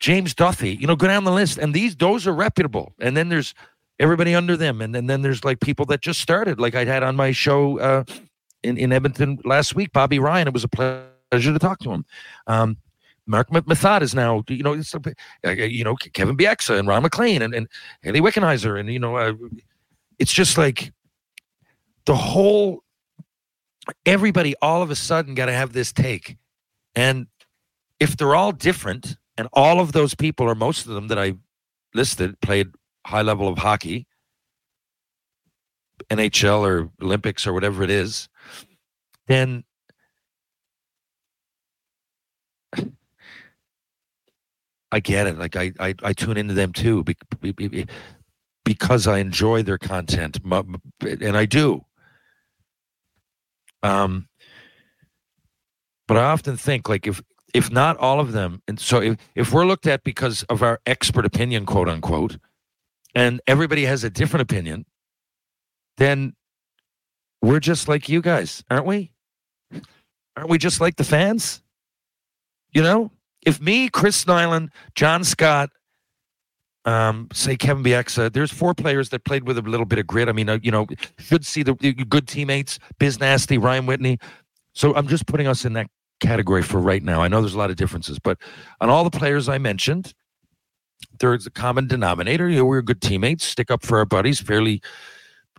James 0.00 0.34
Duthie. 0.34 0.80
You 0.80 0.86
know, 0.86 0.96
go 0.96 1.06
down 1.06 1.24
the 1.24 1.32
list, 1.32 1.58
and 1.58 1.72
these 1.72 1.94
those 1.94 2.26
are 2.26 2.34
reputable. 2.34 2.92
And 2.98 3.16
then 3.16 3.28
there's 3.28 3.54
everybody 4.00 4.34
under 4.34 4.56
them, 4.56 4.80
and, 4.80 4.96
and 4.96 5.08
then 5.08 5.22
there's 5.22 5.44
like 5.44 5.60
people 5.60 5.86
that 5.86 6.00
just 6.00 6.20
started, 6.20 6.58
like 6.58 6.74
I 6.74 6.84
had 6.84 7.02
on 7.04 7.14
my 7.14 7.30
show 7.30 7.78
uh, 7.78 8.04
in 8.64 8.76
in 8.78 8.92
Edmonton 8.92 9.38
last 9.44 9.76
week, 9.76 9.92
Bobby 9.92 10.18
Ryan. 10.18 10.48
It 10.48 10.54
was 10.54 10.64
a 10.64 10.68
pleasure 10.68 11.52
to 11.52 11.58
talk 11.58 11.78
to 11.80 11.92
him. 11.92 12.04
Um, 12.46 12.78
Marc 13.26 13.50
Methot 13.50 14.02
is 14.02 14.14
now, 14.14 14.42
you 14.48 14.62
know, 14.62 14.74
uh, 14.74 15.50
you 15.50 15.84
know, 15.84 15.94
Kevin 15.94 16.36
Bieksa 16.36 16.78
and 16.78 16.88
Ron 16.88 17.02
MacLean 17.02 17.42
and, 17.42 17.54
and 17.54 17.68
Hayley 18.02 18.20
Wickenheiser. 18.20 18.78
And, 18.78 18.92
you 18.92 18.98
know, 18.98 19.16
uh, 19.16 19.34
it's 20.18 20.32
just 20.32 20.58
like 20.58 20.92
the 22.04 22.16
whole, 22.16 22.82
everybody 24.04 24.54
all 24.60 24.82
of 24.82 24.90
a 24.90 24.96
sudden 24.96 25.34
got 25.34 25.46
to 25.46 25.52
have 25.52 25.72
this 25.72 25.92
take. 25.92 26.36
And 26.94 27.26
if 27.98 28.16
they're 28.16 28.34
all 28.34 28.52
different 28.52 29.16
and 29.36 29.48
all 29.52 29.80
of 29.80 29.92
those 29.92 30.14
people 30.14 30.46
or 30.46 30.54
most 30.54 30.86
of 30.86 30.92
them 30.92 31.08
that 31.08 31.18
I 31.18 31.34
listed 31.94 32.40
played 32.40 32.68
high 33.06 33.22
level 33.22 33.48
of 33.48 33.58
hockey, 33.58 34.06
NHL 36.10 36.60
or 36.60 36.90
Olympics 37.00 37.46
or 37.46 37.52
whatever 37.52 37.82
it 37.82 37.90
is, 37.90 38.28
then 39.26 39.64
I 44.92 45.00
get 45.00 45.26
it. 45.26 45.38
Like 45.38 45.56
I, 45.56 45.72
I, 45.80 45.94
I 46.02 46.12
tune 46.12 46.36
into 46.36 46.54
them 46.54 46.72
too 46.72 47.02
because 48.64 49.06
I 49.06 49.18
enjoy 49.18 49.62
their 49.62 49.78
content, 49.78 50.38
and 50.44 51.36
I 51.36 51.46
do. 51.46 51.84
Um, 53.82 54.28
but 56.08 56.16
I 56.16 56.24
often 56.24 56.56
think 56.56 56.88
like 56.88 57.06
if 57.06 57.22
if 57.54 57.70
not 57.70 57.98
all 57.98 58.18
of 58.18 58.32
them, 58.32 58.62
and 58.66 58.80
so 58.80 59.00
if 59.00 59.16
if 59.34 59.52
we're 59.52 59.66
looked 59.66 59.86
at 59.86 60.04
because 60.04 60.42
of 60.44 60.62
our 60.62 60.80
expert 60.86 61.24
opinion, 61.24 61.66
quote 61.66 61.88
unquote, 61.88 62.38
and 63.14 63.40
everybody 63.46 63.84
has 63.84 64.04
a 64.04 64.10
different 64.10 64.42
opinion, 64.42 64.86
then 65.98 66.34
we're 67.42 67.60
just 67.60 67.88
like 67.88 68.08
you 68.08 68.22
guys, 68.22 68.64
aren't 68.70 68.86
we? 68.86 69.12
Aren't 70.36 70.48
we 70.48 70.58
just 70.58 70.80
like 70.80 70.96
the 70.96 71.04
fans? 71.04 71.62
You 72.70 72.82
know, 72.82 73.12
if 73.44 73.60
me, 73.60 73.88
Chris 73.90 74.24
Nilan, 74.24 74.68
John 74.94 75.24
Scott, 75.24 75.70
um, 76.84 77.28
say 77.32 77.56
Kevin 77.56 77.84
Bieksa, 77.84 78.32
there's 78.32 78.50
four 78.50 78.74
players 78.74 79.10
that 79.10 79.24
played 79.24 79.46
with 79.46 79.58
a 79.58 79.62
little 79.62 79.86
bit 79.86 79.98
of 79.98 80.06
grit. 80.06 80.28
I 80.28 80.32
mean, 80.32 80.48
uh, 80.48 80.58
you 80.62 80.70
know, 80.70 80.86
should 81.18 81.44
see 81.44 81.62
the, 81.62 81.74
the 81.74 81.92
good 81.92 82.26
teammates, 82.26 82.78
Biz 82.98 83.20
Nasty, 83.20 83.58
Ryan 83.58 83.86
Whitney. 83.86 84.18
So 84.72 84.94
I'm 84.94 85.08
just 85.08 85.26
putting 85.26 85.46
us 85.46 85.64
in 85.64 85.74
that 85.74 85.88
category 86.20 86.62
for 86.62 86.78
right 86.78 87.02
now. 87.02 87.20
I 87.20 87.28
know 87.28 87.40
there's 87.40 87.54
a 87.54 87.58
lot 87.58 87.70
of 87.70 87.76
differences, 87.76 88.18
but 88.18 88.38
on 88.80 88.88
all 88.88 89.04
the 89.04 89.16
players 89.16 89.48
I 89.48 89.58
mentioned, 89.58 90.14
there's 91.18 91.46
a 91.46 91.50
common 91.50 91.88
denominator. 91.88 92.48
You 92.48 92.58
know, 92.58 92.64
we're 92.64 92.82
good 92.82 93.02
teammates, 93.02 93.44
stick 93.44 93.70
up 93.70 93.84
for 93.84 93.98
our 93.98 94.06
buddies, 94.06 94.40
fairly 94.40 94.80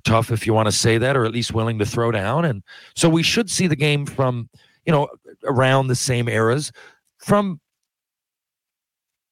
tough 0.04 0.32
if 0.32 0.46
you 0.46 0.54
want 0.54 0.68
to 0.68 0.72
say 0.72 0.98
that, 0.98 1.16
or 1.16 1.26
at 1.26 1.32
least 1.32 1.54
willing 1.54 1.80
to 1.80 1.86
throw 1.86 2.12
down. 2.12 2.46
And 2.46 2.64
so 2.96 3.10
we 3.10 3.24
should 3.24 3.50
see 3.50 3.68
the 3.68 3.76
game 3.76 4.06
from, 4.06 4.50
you 4.86 4.92
know, 4.92 5.10
around 5.44 5.88
the 5.88 5.96
same 5.96 6.28
eras 6.28 6.72
from 7.18 7.60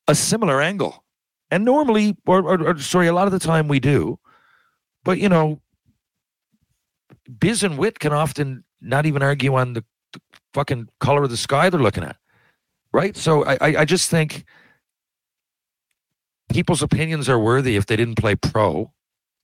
a 0.08 0.16
similar 0.16 0.62
angle. 0.62 1.04
And 1.50 1.66
normally, 1.66 2.16
or, 2.26 2.40
or, 2.40 2.70
or, 2.70 2.78
sorry, 2.80 3.08
a 3.08 3.14
lot 3.14 3.28
of 3.28 3.34
the 3.34 3.40
time 3.40 3.68
we 3.68 3.80
do. 3.80 4.18
But, 5.04 5.20
you 5.20 5.28
know, 5.28 5.62
Biz 7.40 7.64
and 7.64 7.78
Wit 7.78 8.00
can 8.00 8.14
often 8.14 8.64
not 8.82 9.06
even 9.06 9.22
argue 9.22 9.56
on 9.56 9.74
the, 9.74 9.84
the 10.14 10.22
fucking 10.54 10.90
color 11.00 11.24
of 11.24 11.30
the 11.30 11.38
sky 11.38 11.70
they're 11.70 11.80
looking 11.80 12.04
at. 12.04 12.18
Right? 12.94 13.16
So 13.16 13.46
I, 13.46 13.54
I, 13.62 13.76
I 13.78 13.86
just 13.86 14.10
think 14.10 14.44
people's 16.52 16.82
opinions 16.82 17.30
are 17.30 17.40
worthy 17.40 17.76
if 17.76 17.86
they 17.86 17.96
didn't 17.96 18.16
play 18.16 18.36
pro. 18.36 18.92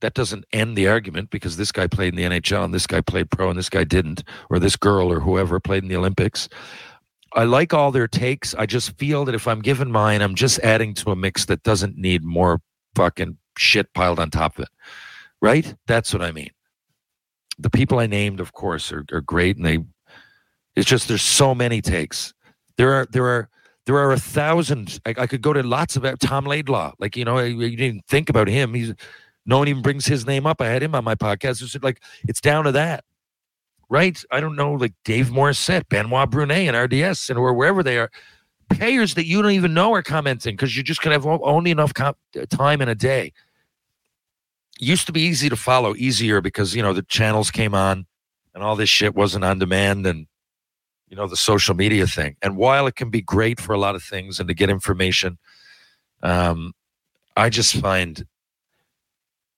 That 0.02 0.14
doesn't 0.14 0.46
end 0.54 0.78
the 0.78 0.88
argument 0.88 1.32
because 1.32 1.58
this 1.58 1.72
guy 1.72 1.88
played 1.88 2.14
in 2.14 2.16
the 2.16 2.40
NHL 2.40 2.64
and 2.64 2.74
this 2.74 2.86
guy 2.86 3.02
played 3.02 3.32
pro 3.32 3.50
and 3.50 3.58
this 3.58 3.70
guy 3.70 3.84
didn't, 3.84 4.24
or 4.50 4.60
this 4.60 4.76
girl 4.76 5.12
or 5.12 5.22
whoever 5.22 5.60
played 5.60 5.84
in 5.84 5.90
the 5.90 5.96
Olympics. 5.96 6.50
I 7.34 7.46
like 7.46 7.74
all 7.74 7.92
their 7.92 8.08
takes. 8.08 8.54
I 8.56 8.66
just 8.66 8.98
feel 8.98 9.26
that 9.26 9.36
if 9.36 9.48
I'm 9.48 9.62
given 9.62 9.92
mine, 9.92 10.22
I'm 10.22 10.36
just 10.36 10.60
adding 10.60 10.94
to 10.96 11.12
a 11.12 11.16
mix 11.16 11.46
that 11.46 11.64
doesn't 11.64 11.98
need 11.98 12.24
more 12.24 12.62
fucking 12.96 13.38
shit 13.58 13.94
piled 13.94 14.20
on 14.20 14.30
top 14.30 14.58
of 14.58 14.64
it. 14.64 14.70
Right? 15.42 15.76
That's 15.88 16.14
what 16.14 16.22
I 16.22 16.32
mean. 16.32 16.52
The 17.60 17.70
people 17.70 18.00
I 18.00 18.08
named, 18.08 18.40
of 18.40 18.54
course, 18.54 18.92
are, 18.92 19.06
are 19.12 19.22
great, 19.22 19.58
and 19.58 19.66
they. 19.66 19.80
It's 20.76 20.88
just 20.88 21.08
there's 21.08 21.24
so 21.24 21.56
many 21.56 21.82
takes. 21.82 22.34
There 22.78 22.94
are 22.94 23.08
there 23.12 23.26
are 23.26 23.50
there 23.86 23.98
are 23.98 24.12
a 24.12 24.20
thousand. 24.20 25.00
I, 25.06 25.16
I 25.18 25.28
could 25.28 25.42
go 25.42 25.54
to 25.54 25.64
lots 25.64 25.96
of 25.96 26.06
Tom 26.20 26.46
Laidlaw. 26.46 26.94
Like 27.00 27.18
you 27.18 27.26
know, 27.26 27.40
you 27.40 27.76
didn't 27.76 28.06
think 28.08 28.30
about 28.30 28.48
him. 28.48 28.74
He's 28.74 28.94
no 29.46 29.58
one 29.58 29.68
even 29.68 29.82
brings 29.82 30.06
his 30.06 30.28
name 30.28 30.46
up. 30.46 30.62
I 30.62 30.68
had 30.68 30.84
him 30.84 30.94
on 30.94 31.04
my 31.04 31.16
podcast. 31.16 31.64
It's 31.64 31.82
like 31.84 32.02
it's 32.28 32.42
down 32.42 32.66
to 32.66 32.72
that 32.74 33.04
right? 33.90 34.22
I 34.32 34.42
don't 34.42 34.58
know, 34.58 34.74
like 34.74 34.94
Dave 35.06 35.28
Morissette, 35.28 35.88
Benoit 35.88 36.30
Brunet, 36.30 36.68
and 36.68 36.76
RDS, 36.76 37.30
and 37.30 37.40
or 37.40 37.54
wherever 37.54 37.82
they 37.82 37.98
are, 37.98 38.12
Payers 38.70 39.14
that 39.14 39.26
you 39.26 39.42
don't 39.42 39.52
even 39.52 39.74
know 39.74 39.94
are 39.94 40.04
commenting 40.04 40.56
because 40.56 40.76
you're 40.76 40.84
just 40.84 41.02
gonna 41.02 41.16
have 41.16 41.26
only 41.26 41.72
enough 41.72 41.94
uh, 42.02 42.14
time 42.50 42.82
in 42.82 42.90
a 42.90 42.96
day. 42.96 43.32
Used 44.80 45.06
to 45.08 45.12
be 45.12 45.22
easy 45.22 45.50
to 45.50 45.56
follow, 45.56 45.96
easier 45.96 46.42
because 46.42 46.76
you 46.76 46.82
know 46.82 46.94
the 46.94 47.02
channels 47.04 47.52
came 47.52 47.74
on, 47.74 48.06
and 48.54 48.64
all 48.64 48.76
this 48.76 48.90
shit 48.90 49.16
wasn't 49.16 49.44
on 49.44 49.60
demand, 49.60 50.06
and 50.06 50.28
you 51.08 51.16
know 51.16 51.28
the 51.28 51.38
social 51.38 51.76
media 51.76 52.06
thing. 52.06 52.36
And 52.42 52.58
while 52.58 52.88
it 52.88 52.96
can 52.96 53.10
be 53.10 53.22
great 53.22 53.60
for 53.60 53.74
a 53.74 53.80
lot 53.80 53.96
of 53.96 54.04
things 54.04 54.40
and 54.40 54.48
to 54.48 54.54
get 54.54 54.70
information, 54.70 55.38
um, 56.22 56.74
I 57.36 57.50
just 57.50 57.76
find, 57.76 58.26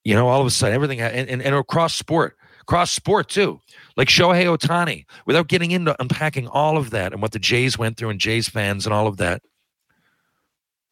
you 0.04 0.14
know, 0.14 0.28
all 0.28 0.40
of 0.40 0.46
a 0.46 0.50
sudden 0.50 0.74
everything 0.74 1.00
and, 1.00 1.28
and, 1.28 1.42
and 1.42 1.54
across 1.54 1.94
sport 1.94 2.36
cross 2.70 2.92
sport 2.92 3.28
too, 3.28 3.60
like 3.96 4.06
Shohei 4.06 4.46
Ohtani, 4.46 5.04
without 5.26 5.48
getting 5.48 5.72
into 5.72 6.00
unpacking 6.00 6.46
all 6.46 6.76
of 6.76 6.90
that 6.90 7.12
and 7.12 7.20
what 7.20 7.32
the 7.32 7.40
Jays 7.40 7.76
went 7.76 7.96
through 7.96 8.10
and 8.10 8.20
Jays 8.20 8.48
fans 8.48 8.86
and 8.86 8.94
all 8.94 9.08
of 9.08 9.16
that. 9.16 9.42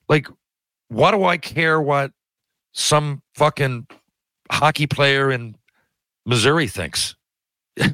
Like, 0.08 0.26
what 0.88 1.12
do 1.12 1.22
I 1.22 1.36
care 1.36 1.80
what 1.80 2.10
some 2.72 3.22
fucking 3.36 3.86
hockey 4.50 4.86
player 4.86 5.30
in 5.30 5.56
Missouri 6.26 6.66
thinks? 6.66 7.14
do, 7.76 7.92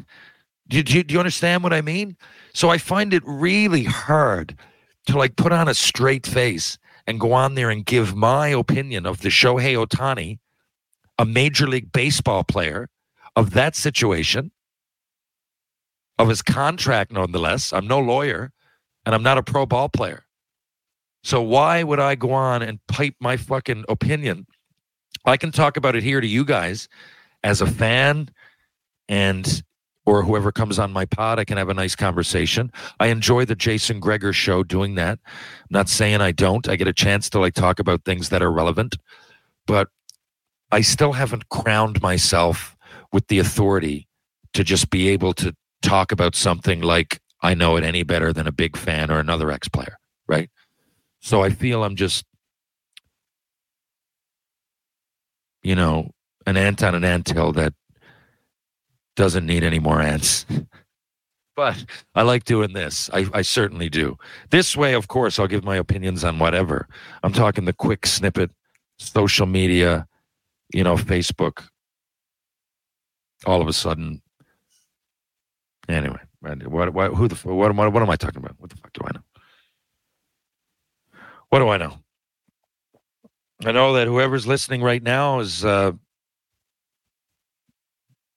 you, 0.68 0.82
do 0.82 1.12
you 1.12 1.18
understand 1.18 1.62
what 1.62 1.72
I 1.72 1.80
mean? 1.80 2.16
So 2.52 2.70
I 2.70 2.78
find 2.78 3.12
it 3.12 3.22
really 3.26 3.84
hard 3.84 4.56
to 5.06 5.18
like 5.18 5.36
put 5.36 5.52
on 5.52 5.68
a 5.68 5.74
straight 5.74 6.26
face 6.26 6.78
and 7.06 7.20
go 7.20 7.32
on 7.32 7.54
there 7.54 7.70
and 7.70 7.84
give 7.84 8.14
my 8.14 8.48
opinion 8.48 9.06
of 9.06 9.20
the 9.20 9.28
Shohei 9.28 9.76
Ohtani, 9.76 10.38
a 11.18 11.24
Major 11.24 11.66
League 11.66 11.92
Baseball 11.92 12.44
player 12.44 12.88
of 13.36 13.50
that 13.50 13.76
situation, 13.76 14.50
of 16.18 16.28
his 16.28 16.42
contract, 16.42 17.12
nonetheless. 17.12 17.72
I'm 17.72 17.86
no 17.86 17.98
lawyer 17.98 18.52
and 19.04 19.14
I'm 19.14 19.22
not 19.22 19.38
a 19.38 19.42
pro 19.42 19.66
ball 19.66 19.88
player. 19.88 20.24
So 21.22 21.40
why 21.40 21.82
would 21.82 22.00
I 22.00 22.14
go 22.14 22.32
on 22.32 22.62
and 22.62 22.78
pipe 22.86 23.14
my 23.20 23.36
fucking 23.36 23.84
opinion? 23.88 24.46
I 25.24 25.36
can 25.36 25.52
talk 25.52 25.76
about 25.76 25.96
it 25.96 26.02
here 26.02 26.20
to 26.20 26.26
you 26.26 26.44
guys 26.44 26.88
as 27.42 27.60
a 27.60 27.66
fan 27.66 28.30
and 29.08 29.62
or 30.06 30.22
whoever 30.22 30.52
comes 30.52 30.78
on 30.78 30.92
my 30.92 31.06
pod, 31.06 31.38
I 31.38 31.44
can 31.44 31.56
have 31.56 31.70
a 31.70 31.74
nice 31.74 31.96
conversation. 31.96 32.70
I 33.00 33.06
enjoy 33.06 33.46
the 33.46 33.54
Jason 33.54 34.00
Gregor 34.00 34.32
show 34.32 34.62
doing 34.62 34.96
that. 34.96 35.18
I'm 35.26 35.68
not 35.70 35.88
saying 35.88 36.20
I 36.20 36.32
don't. 36.32 36.68
I 36.68 36.76
get 36.76 36.88
a 36.88 36.92
chance 36.92 37.30
to 37.30 37.38
like 37.38 37.54
talk 37.54 37.78
about 37.78 38.04
things 38.04 38.28
that 38.28 38.42
are 38.42 38.52
relevant, 38.52 38.96
but 39.66 39.88
I 40.70 40.82
still 40.82 41.12
haven't 41.12 41.48
crowned 41.48 42.02
myself 42.02 42.76
with 43.12 43.28
the 43.28 43.38
authority 43.38 44.06
to 44.52 44.62
just 44.62 44.90
be 44.90 45.08
able 45.08 45.32
to 45.34 45.54
talk 45.82 46.12
about 46.12 46.34
something 46.34 46.82
like 46.82 47.20
I 47.40 47.54
know 47.54 47.76
it 47.76 47.84
any 47.84 48.02
better 48.02 48.32
than 48.32 48.46
a 48.46 48.52
big 48.52 48.76
fan 48.76 49.10
or 49.10 49.18
another 49.18 49.50
ex 49.50 49.68
player, 49.68 49.98
right? 50.26 50.50
So 51.20 51.42
I 51.42 51.50
feel 51.50 51.84
I'm 51.84 51.96
just, 51.96 52.24
you 55.64 55.74
know, 55.74 56.10
an 56.46 56.56
ant 56.56 56.82
on 56.82 56.94
an 56.94 57.04
anthill 57.04 57.52
that 57.52 57.72
doesn't 59.16 59.46
need 59.46 59.64
any 59.64 59.78
more 59.78 60.00
ants. 60.00 60.44
but 61.56 61.84
I 62.14 62.22
like 62.22 62.44
doing 62.44 62.72
this. 62.74 63.08
I, 63.12 63.26
I 63.32 63.42
certainly 63.42 63.88
do. 63.88 64.16
This 64.50 64.76
way, 64.76 64.94
of 64.94 65.08
course, 65.08 65.38
I'll 65.38 65.46
give 65.46 65.64
my 65.64 65.76
opinions 65.76 66.22
on 66.22 66.38
whatever. 66.38 66.86
I'm 67.22 67.32
talking 67.32 67.64
the 67.64 67.72
quick 67.72 68.06
snippet, 68.06 68.50
social 68.98 69.46
media, 69.46 70.06
you 70.72 70.84
know, 70.84 70.96
Facebook, 70.96 71.66
all 73.46 73.60
of 73.62 73.68
a 73.68 73.72
sudden. 73.72 74.20
Anyway, 75.88 76.18
what, 76.40 76.92
what, 76.92 77.14
who 77.14 77.28
the, 77.28 77.36
what, 77.48 77.70
I- 77.70 77.88
what 77.88 78.02
am 78.02 78.10
I 78.10 78.16
talking 78.16 78.38
about? 78.38 78.56
What 78.58 78.70
the 78.70 78.76
fuck 78.76 78.92
do 78.92 79.02
I 79.04 79.10
know? 79.14 79.22
What 81.50 81.60
do 81.60 81.68
I 81.68 81.76
know? 81.76 81.98
I 83.64 83.72
know 83.72 83.94
that 83.94 84.06
whoever's 84.06 84.46
listening 84.46 84.82
right 84.82 85.02
now 85.02 85.40
is. 85.40 85.64
Uh, 85.64 85.92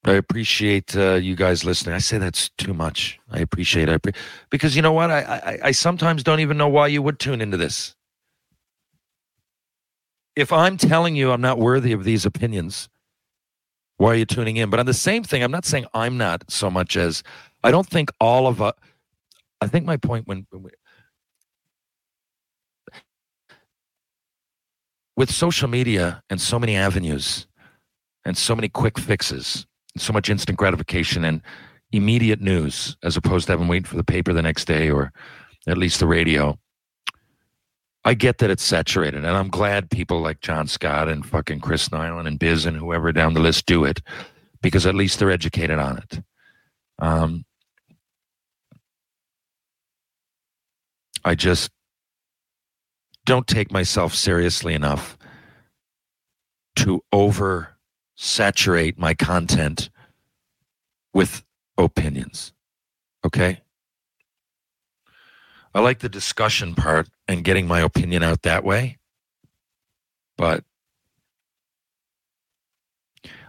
I 0.05 0.13
appreciate 0.13 0.95
uh, 0.95 1.15
you 1.15 1.35
guys 1.35 1.65
listening. 1.65 1.93
I 1.95 1.99
say 1.99 2.17
that's 2.17 2.49
too 2.57 2.73
much. 2.73 3.19
I 3.29 3.39
appreciate 3.39 3.89
it 3.89 4.05
because 4.49 4.75
you 4.75 4.81
know 4.81 4.93
what? 4.93 5.11
I, 5.11 5.19
I 5.21 5.59
I 5.67 5.71
sometimes 5.71 6.23
don't 6.23 6.39
even 6.39 6.57
know 6.57 6.69
why 6.69 6.87
you 6.87 7.01
would 7.01 7.19
tune 7.19 7.41
into 7.41 7.57
this. 7.57 7.95
If 10.35 10.53
I'm 10.53 10.77
telling 10.77 11.15
you 11.15 11.31
I'm 11.31 11.41
not 11.41 11.59
worthy 11.59 11.91
of 11.91 12.05
these 12.05 12.25
opinions, 12.25 12.89
why 13.97 14.11
are 14.11 14.15
you 14.15 14.25
tuning 14.25 14.57
in? 14.57 14.69
But 14.69 14.79
on 14.79 14.85
the 14.85 14.93
same 14.93 15.23
thing, 15.23 15.43
I'm 15.43 15.51
not 15.51 15.65
saying 15.65 15.87
I'm 15.93 16.17
not 16.17 16.49
so 16.49 16.69
much 16.69 16.95
as 16.95 17.23
I 17.63 17.71
don't 17.71 17.87
think 17.87 18.11
all 18.21 18.47
of 18.47 18.61
us. 18.61 18.73
I 19.61 19.67
think 19.67 19.85
my 19.85 19.97
point 19.97 20.27
when, 20.27 20.45
when 20.51 20.63
we, 20.63 20.71
with 25.17 25.31
social 25.31 25.67
media 25.67 26.21
and 26.29 26.39
so 26.39 26.57
many 26.57 26.75
avenues 26.75 27.47
and 28.23 28.37
so 28.37 28.55
many 28.55 28.69
quick 28.69 28.97
fixes 28.99 29.65
and 29.93 30.01
so 30.01 30.13
much 30.13 30.29
instant 30.29 30.57
gratification 30.57 31.25
and 31.25 31.41
immediate 31.91 32.39
news 32.39 32.95
as 33.03 33.17
opposed 33.17 33.47
to 33.47 33.53
having 33.53 33.67
wait 33.67 33.87
for 33.87 33.97
the 33.97 34.03
paper 34.03 34.31
the 34.31 34.41
next 34.41 34.65
day 34.65 34.89
or 34.89 35.11
at 35.67 35.77
least 35.77 35.99
the 35.99 36.07
radio. 36.07 36.57
I 38.05 38.13
get 38.13 38.37
that 38.37 38.49
it's 38.49 38.63
saturated, 38.63 39.25
and 39.25 39.35
I'm 39.35 39.49
glad 39.49 39.91
people 39.91 40.21
like 40.21 40.39
John 40.39 40.67
Scott 40.67 41.09
and 41.09 41.25
fucking 41.25 41.59
Chris 41.59 41.89
Nilan 41.89 42.25
and 42.25 42.39
Biz 42.39 42.65
and 42.65 42.77
whoever 42.77 43.11
down 43.11 43.33
the 43.33 43.41
list 43.41 43.65
do 43.65 43.83
it 43.83 44.01
because 44.61 44.85
at 44.85 44.95
least 44.95 45.19
they're 45.19 45.31
educated 45.31 45.77
on 45.77 45.97
it. 45.97 46.21
Um, 46.99 47.43
I 51.25 51.35
just 51.35 51.69
don't 53.27 53.45
take 53.45 53.71
myself 53.71 54.15
seriously 54.15 54.73
enough 54.73 55.17
to 56.77 57.03
over 57.11 57.77
saturate 58.15 58.97
my 58.97 59.13
content 59.13 59.89
with 61.13 61.43
opinions. 61.77 62.53
Okay? 63.25 63.61
I 65.75 65.81
like 65.81 65.99
the 65.99 66.09
discussion 66.09 66.73
part 66.73 67.09
and 67.27 67.43
getting 67.43 67.67
my 67.67 67.81
opinion 67.81 68.23
out 68.23 68.43
that 68.43 68.63
way. 68.63 68.97
But 70.37 70.63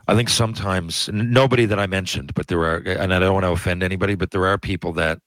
I 0.09 0.15
think 0.17 0.29
sometimes 0.29 1.09
nobody 1.13 1.67
that 1.67 1.79
I 1.79 1.87
mentioned, 1.87 2.35
but 2.35 2.49
there 2.49 2.61
are, 2.65 2.79
and 2.79 3.15
I 3.15 3.19
don't 3.19 3.35
want 3.35 3.45
to 3.45 3.53
offend 3.53 3.83
anybody, 3.83 4.17
but 4.17 4.33
there 4.33 4.47
are 4.47 4.59
people 4.59 4.93
that, 4.95 5.21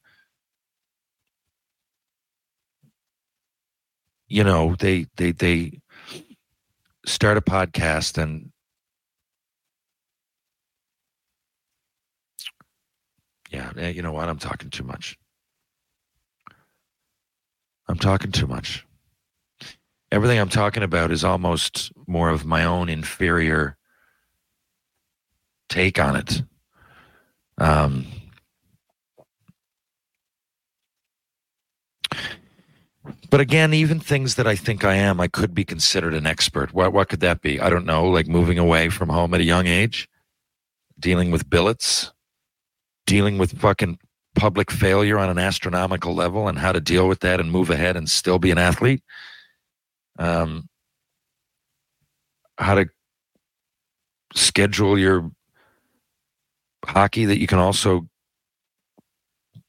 you 4.32 4.46
know, 4.46 4.76
they 4.80 5.08
they 5.17 5.34
they 5.34 5.82
start 7.06 7.38
a 7.38 7.41
podcast 7.41 8.17
and 8.17 8.50
yeah, 13.52 13.72
eh, 13.78 13.89
you 13.89 14.02
know 14.02 14.13
what? 14.13 14.30
I'm 14.30 14.39
talking 14.39 14.70
too 14.70 14.86
much. 14.86 15.17
I'm 17.89 17.98
talking 17.98 18.32
too 18.32 18.48
much. 18.48 18.86
Everything 20.13 20.39
I'm 20.39 20.50
talking 20.50 20.84
about 20.84 21.12
is 21.12 21.26
almost 21.26 21.91
more 22.08 22.30
of 22.30 22.46
my 22.46 22.63
own 22.63 22.88
inferior 22.88 23.78
take 25.67 26.00
on 26.00 26.15
it. 26.15 26.41
Um, 27.58 28.08
but 33.32 33.39
again, 33.39 33.74
even 33.74 34.02
things 34.02 34.36
that 34.36 34.46
I 34.46 34.58
think 34.58 34.84
I 34.84 34.96
am, 34.96 35.22
I 35.22 35.30
could 35.30 35.56
be 35.56 35.63
considered 35.63 36.13
an 36.13 36.28
expert. 36.28 36.74
What 36.74 36.91
what 36.91 37.08
could 37.08 37.22
that 37.22 37.41
be? 37.41 37.62
I 37.62 37.70
don't 37.70 37.86
know. 37.86 38.06
Like 38.08 38.28
moving 38.28 38.60
away 38.60 38.89
from 38.89 39.08
home 39.08 39.34
at 39.34 39.39
a 39.39 39.46
young 39.46 39.67
age, 39.67 40.10
dealing 41.00 41.32
with 41.32 41.50
billets, 41.50 42.12
dealing 43.08 43.38
with 43.38 43.58
fucking 43.58 44.00
public 44.36 44.70
failure 44.70 45.17
on 45.17 45.30
an 45.30 45.38
astronomical 45.38 46.13
level, 46.13 46.50
and 46.50 46.60
how 46.60 46.74
to 46.74 46.82
deal 46.82 47.08
with 47.08 47.22
that 47.22 47.39
and 47.39 47.50
move 47.50 47.70
ahead 47.70 47.96
and 47.96 48.10
still 48.10 48.38
be 48.38 48.52
an 48.52 48.58
athlete. 48.58 49.02
Um, 50.20 50.67
how 52.58 52.76
to 52.76 52.89
schedule 54.36 55.00
your 55.00 55.32
hockey 56.86 57.24
that 57.24 57.39
you 57.39 57.48
can 57.48 57.60
also 57.60 58.10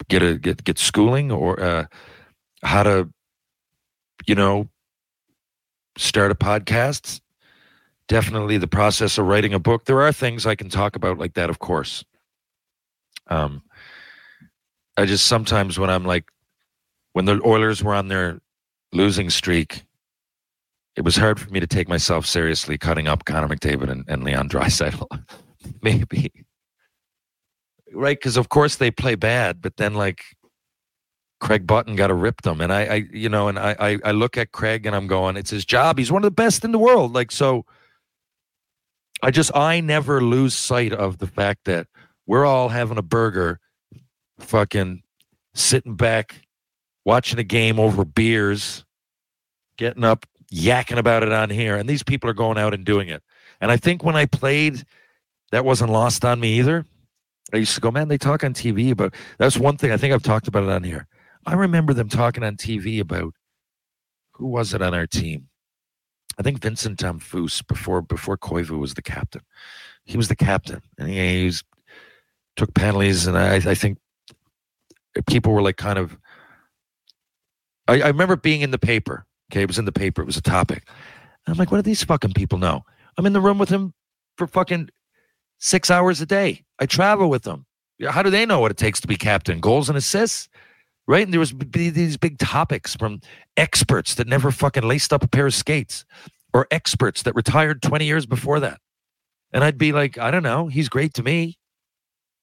get 0.08 0.20
a 0.20 0.36
get 0.36 0.64
get 0.64 0.78
schooling 0.78 1.30
or 1.30 1.60
uh, 1.62 1.86
how 2.64 2.82
to 2.82 3.08
you 4.26 4.34
know 4.34 4.68
start 5.96 6.30
a 6.30 6.34
podcast. 6.34 7.20
Definitely 8.08 8.58
the 8.58 8.66
process 8.66 9.18
of 9.18 9.26
writing 9.26 9.54
a 9.54 9.58
book. 9.58 9.84
There 9.84 10.02
are 10.02 10.12
things 10.12 10.46
i 10.46 10.54
can 10.54 10.68
talk 10.68 10.96
about 10.96 11.18
like 11.18 11.34
that 11.34 11.50
of 11.50 11.58
course. 11.58 12.04
Um 13.28 13.62
i 14.96 15.06
just 15.06 15.26
sometimes 15.26 15.78
when 15.78 15.88
i'm 15.88 16.04
like 16.04 16.24
when 17.12 17.24
the 17.24 17.40
oilers 17.44 17.82
were 17.82 17.94
on 17.94 18.08
their 18.08 18.40
losing 18.92 19.30
streak 19.30 19.84
it 20.96 21.02
was 21.02 21.16
hard 21.16 21.40
for 21.40 21.48
me 21.50 21.60
to 21.60 21.66
take 21.66 21.88
myself 21.88 22.26
seriously 22.26 22.76
cutting 22.76 23.08
up 23.08 23.24
connor 23.24 23.48
mcdavid 23.48 23.90
and, 23.90 24.04
and 24.08 24.22
leon 24.24 24.48
Draisaitl. 24.48 25.06
maybe. 25.82 26.44
Right? 27.94 28.18
Because 28.18 28.36
of 28.36 28.48
course 28.48 28.76
they 28.76 28.90
play 28.90 29.14
bad 29.14 29.62
but 29.62 29.76
then 29.76 29.94
like 29.94 30.22
craig 31.42 31.66
button 31.66 31.96
got 31.96 32.06
to 32.06 32.14
rip 32.14 32.42
them. 32.42 32.60
And 32.60 32.72
I, 32.72 32.82
I 32.84 32.94
you 33.12 33.28
know 33.28 33.48
and 33.48 33.58
I, 33.58 33.74
I 33.78 33.98
i 34.04 34.10
look 34.12 34.38
at 34.38 34.52
craig 34.52 34.86
and 34.86 34.94
i'm 34.94 35.08
going 35.08 35.36
it's 35.36 35.50
his 35.50 35.64
job. 35.64 35.98
He's 35.98 36.12
one 36.12 36.22
of 36.22 36.26
the 36.26 36.30
best 36.30 36.64
in 36.64 36.70
the 36.70 36.78
world. 36.78 37.12
Like 37.12 37.32
so 37.32 37.66
i 39.22 39.30
just 39.32 39.54
i 39.54 39.80
never 39.80 40.22
lose 40.22 40.54
sight 40.54 40.92
of 40.92 41.18
the 41.18 41.26
fact 41.26 41.64
that 41.64 41.88
we're 42.26 42.46
all 42.46 42.68
having 42.68 42.96
a 42.96 43.02
burger 43.02 43.58
fucking 44.38 45.02
sitting 45.52 45.96
back 45.96 46.46
watching 47.04 47.40
a 47.40 47.44
game 47.44 47.80
over 47.80 48.04
beers 48.04 48.84
getting 49.76 50.04
up 50.04 50.24
yakking 50.52 50.98
about 50.98 51.24
it 51.24 51.32
on 51.32 51.50
here. 51.50 51.76
And 51.76 51.88
these 51.88 52.04
people 52.04 52.30
are 52.30 52.34
going 52.34 52.58
out 52.58 52.72
and 52.72 52.84
doing 52.84 53.08
it. 53.08 53.22
And 53.60 53.72
i 53.72 53.76
think 53.76 54.04
when 54.04 54.14
i 54.14 54.26
played 54.26 54.84
that 55.50 55.64
wasn't 55.64 55.90
lost 55.90 56.24
on 56.24 56.38
me 56.38 56.60
either. 56.60 56.86
I 57.52 57.58
used 57.58 57.74
to 57.74 57.80
go, 57.80 57.90
man, 57.90 58.06
they 58.06 58.16
talk 58.16 58.44
on 58.44 58.54
TV 58.54 58.96
but 58.96 59.12
that's 59.38 59.56
one 59.58 59.76
thing 59.76 59.90
I 59.90 59.96
think 59.96 60.14
I've 60.14 60.22
talked 60.22 60.46
about 60.46 60.62
it 60.62 60.70
on 60.70 60.84
here. 60.84 61.08
I 61.46 61.54
remember 61.54 61.92
them 61.92 62.08
talking 62.08 62.44
on 62.44 62.56
TV 62.56 63.00
about 63.00 63.34
who 64.32 64.46
was 64.46 64.74
it 64.74 64.82
on 64.82 64.94
our 64.94 65.06
team? 65.06 65.48
I 66.38 66.42
think 66.42 66.60
Vincent 66.60 66.98
Damphousse 66.98 67.66
before 67.66 68.02
before 68.02 68.38
Koivu 68.38 68.78
was 68.78 68.94
the 68.94 69.02
captain. 69.02 69.42
He 70.04 70.16
was 70.16 70.28
the 70.28 70.36
captain, 70.36 70.80
and 70.98 71.08
he, 71.08 71.40
he 71.40 71.44
was, 71.46 71.62
took 72.56 72.74
penalties, 72.74 73.26
and 73.26 73.36
I, 73.36 73.56
I 73.56 73.74
think 73.74 73.98
people 75.26 75.52
were 75.52 75.62
like 75.62 75.76
kind 75.76 75.98
of. 75.98 76.16
I, 77.88 78.00
I 78.00 78.08
remember 78.08 78.36
being 78.36 78.62
in 78.62 78.70
the 78.70 78.78
paper. 78.78 79.26
Okay, 79.50 79.62
it 79.62 79.68
was 79.68 79.78
in 79.78 79.84
the 79.84 79.92
paper. 79.92 80.22
It 80.22 80.26
was 80.26 80.36
a 80.36 80.42
topic. 80.42 80.84
And 81.46 81.52
I'm 81.52 81.58
like, 81.58 81.70
what 81.70 81.78
do 81.78 81.82
these 81.82 82.04
fucking 82.04 82.32
people 82.32 82.58
know? 82.58 82.84
I'm 83.18 83.26
in 83.26 83.32
the 83.32 83.40
room 83.40 83.58
with 83.58 83.68
him 83.68 83.92
for 84.36 84.46
fucking 84.46 84.88
six 85.58 85.90
hours 85.90 86.20
a 86.20 86.26
day. 86.26 86.64
I 86.78 86.86
travel 86.86 87.28
with 87.28 87.42
them. 87.42 87.66
How 88.08 88.22
do 88.22 88.30
they 88.30 88.46
know 88.46 88.60
what 88.60 88.70
it 88.70 88.76
takes 88.76 89.00
to 89.00 89.08
be 89.08 89.16
captain? 89.16 89.60
Goals 89.60 89.88
and 89.88 89.98
assists, 89.98 90.48
right? 91.06 91.24
And 91.24 91.32
there 91.32 91.40
was 91.40 91.52
b- 91.52 91.90
these 91.90 92.16
big 92.16 92.38
topics 92.38 92.94
from 92.96 93.20
experts 93.56 94.14
that 94.14 94.26
never 94.26 94.50
fucking 94.50 94.84
laced 94.84 95.12
up 95.12 95.22
a 95.22 95.28
pair 95.28 95.46
of 95.46 95.54
skates, 95.54 96.04
or 96.54 96.66
experts 96.70 97.22
that 97.22 97.34
retired 97.34 97.82
20 97.82 98.04
years 98.04 98.26
before 98.26 98.60
that. 98.60 98.80
And 99.52 99.64
I'd 99.64 99.78
be 99.78 99.92
like, 99.92 100.18
I 100.18 100.30
don't 100.30 100.42
know. 100.42 100.68
He's 100.68 100.88
great 100.88 101.14
to 101.14 101.22
me. 101.22 101.58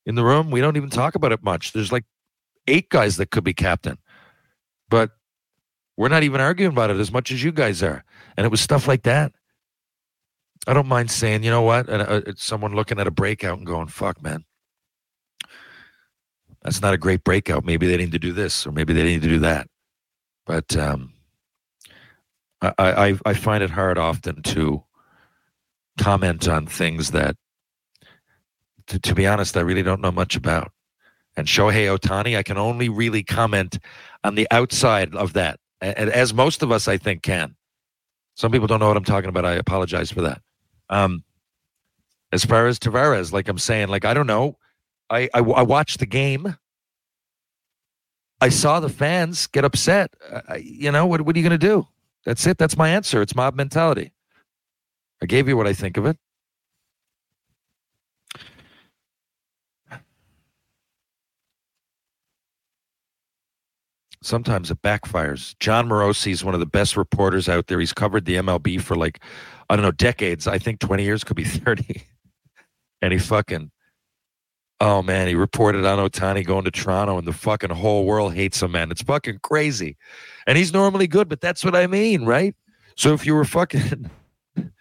In 0.05 0.15
the 0.15 0.23
room, 0.23 0.51
we 0.51 0.61
don't 0.61 0.77
even 0.77 0.89
talk 0.89 1.15
about 1.15 1.31
it 1.31 1.43
much. 1.43 1.73
There's 1.73 1.91
like 1.91 2.05
eight 2.67 2.89
guys 2.89 3.17
that 3.17 3.31
could 3.31 3.43
be 3.43 3.53
captain, 3.53 3.97
but 4.89 5.11
we're 5.97 6.07
not 6.07 6.23
even 6.23 6.41
arguing 6.41 6.71
about 6.71 6.89
it 6.89 6.97
as 6.97 7.11
much 7.11 7.31
as 7.31 7.43
you 7.43 7.51
guys 7.51 7.83
are. 7.83 8.03
And 8.37 8.45
it 8.45 8.49
was 8.49 8.61
stuff 8.61 8.87
like 8.87 9.03
that. 9.03 9.33
I 10.67 10.73
don't 10.73 10.87
mind 10.87 11.11
saying, 11.11 11.43
you 11.43 11.49
know 11.49 11.61
what? 11.61 11.89
And 11.89 12.01
uh, 12.01 12.33
someone 12.35 12.75
looking 12.75 12.99
at 12.99 13.07
a 13.07 13.11
breakout 13.11 13.57
and 13.57 13.67
going, 13.67 13.87
"Fuck, 13.87 14.21
man, 14.21 14.45
that's 16.61 16.81
not 16.81 16.93
a 16.93 16.97
great 16.97 17.23
breakout. 17.23 17.65
Maybe 17.65 17.87
they 17.87 17.97
need 17.97 18.11
to 18.11 18.19
do 18.19 18.33
this, 18.33 18.65
or 18.65 18.71
maybe 18.71 18.93
they 18.93 19.03
need 19.03 19.21
to 19.21 19.29
do 19.29 19.39
that." 19.39 19.67
But 20.45 20.75
um, 20.75 21.13
I, 22.61 22.73
I 22.77 23.19
I 23.25 23.33
find 23.33 23.63
it 23.63 23.69
hard 23.69 23.97
often 23.97 24.41
to 24.43 24.83
comment 25.99 26.47
on 26.47 26.65
things 26.65 27.11
that, 27.11 27.35
to, 28.87 28.99
to 28.99 29.13
be 29.13 29.27
honest, 29.27 29.57
I 29.57 29.61
really 29.61 29.83
don't 29.83 30.01
know 30.01 30.11
much 30.11 30.35
about. 30.35 30.71
And 31.37 31.47
Shohei 31.47 31.95
Ohtani, 31.95 32.37
I 32.37 32.43
can 32.43 32.57
only 32.57 32.89
really 32.89 33.23
comment 33.23 33.79
on 34.23 34.35
the 34.35 34.47
outside 34.51 35.15
of 35.15 35.33
that, 35.33 35.59
as 35.81 36.33
most 36.33 36.63
of 36.63 36.71
us, 36.71 36.87
I 36.87 36.97
think, 36.97 37.21
can. 37.21 37.55
Some 38.35 38.51
people 38.51 38.67
don't 38.67 38.79
know 38.79 38.87
what 38.87 38.97
I'm 38.97 39.03
talking 39.05 39.29
about. 39.29 39.45
I 39.45 39.53
apologize 39.53 40.11
for 40.11 40.21
that. 40.21 40.41
Um, 40.89 41.23
as 42.31 42.45
far 42.45 42.67
as 42.67 42.79
Tavares, 42.79 43.31
like 43.31 43.47
I'm 43.47 43.57
saying, 43.57 43.89
like 43.89 44.05
I 44.05 44.13
don't 44.13 44.27
know. 44.27 44.57
I, 45.09 45.29
I 45.33 45.39
I 45.39 45.61
watched 45.63 45.99
the 45.99 46.05
game. 46.05 46.55
I 48.41 48.49
saw 48.49 48.79
the 48.79 48.89
fans 48.89 49.47
get 49.47 49.65
upset. 49.65 50.13
I, 50.47 50.57
you 50.57 50.91
know, 50.91 51.05
what, 51.05 51.21
what 51.21 51.35
are 51.35 51.39
you 51.39 51.47
going 51.47 51.59
to 51.59 51.67
do? 51.67 51.87
That's 52.25 52.45
it. 52.47 52.57
That's 52.57 52.77
my 52.77 52.89
answer. 52.89 53.21
It's 53.21 53.35
mob 53.35 53.55
mentality. 53.55 54.13
I 55.21 55.25
gave 55.25 55.47
you 55.49 55.57
what 55.57 55.67
I 55.67 55.73
think 55.73 55.97
of 55.97 56.05
it. 56.05 56.17
Sometimes 64.21 64.69
it 64.69 64.81
backfires. 64.81 65.57
Jon 65.59 65.87
Morosi 65.87 66.31
is 66.31 66.43
one 66.43 66.53
of 66.53 66.59
the 66.59 66.65
best 66.65 66.97
reporters 66.97 67.47
out 67.47 67.67
there. 67.67 67.79
He's 67.79 67.93
covered 67.93 68.25
the 68.25 68.35
MLB 68.35 68.81
for 68.81 68.95
like, 68.95 69.21
I 69.69 69.75
don't 69.75 69.83
know, 69.83 69.91
decades. 69.91 70.45
I 70.45 70.57
think 70.59 70.79
20 70.79 71.03
years 71.03 71.23
could 71.23 71.37
be 71.37 71.43
30. 71.45 72.03
and 73.01 73.13
he 73.13 73.19
fucking, 73.19 73.71
oh 74.81 75.01
man, 75.01 75.27
he 75.27 75.35
reported 75.35 75.85
on 75.85 75.97
Ohtani 75.99 76.45
going 76.45 76.65
to 76.65 76.71
Toronto 76.71 77.17
and 77.17 77.27
the 77.27 77.33
fucking 77.33 77.69
whole 77.69 78.05
world 78.05 78.33
hates 78.33 78.61
him, 78.61 78.71
man. 78.71 78.91
It's 78.91 79.01
fucking 79.01 79.39
crazy. 79.41 79.97
And 80.47 80.57
he's 80.57 80.73
normally 80.73 81.07
good, 81.07 81.29
but 81.29 81.41
that's 81.41 81.63
what 81.63 81.75
I 81.75 81.87
mean, 81.87 82.25
right? 82.25 82.55
So 82.95 83.13
if 83.13 83.25
you 83.25 83.35
were 83.35 83.45
fucking 83.45 84.09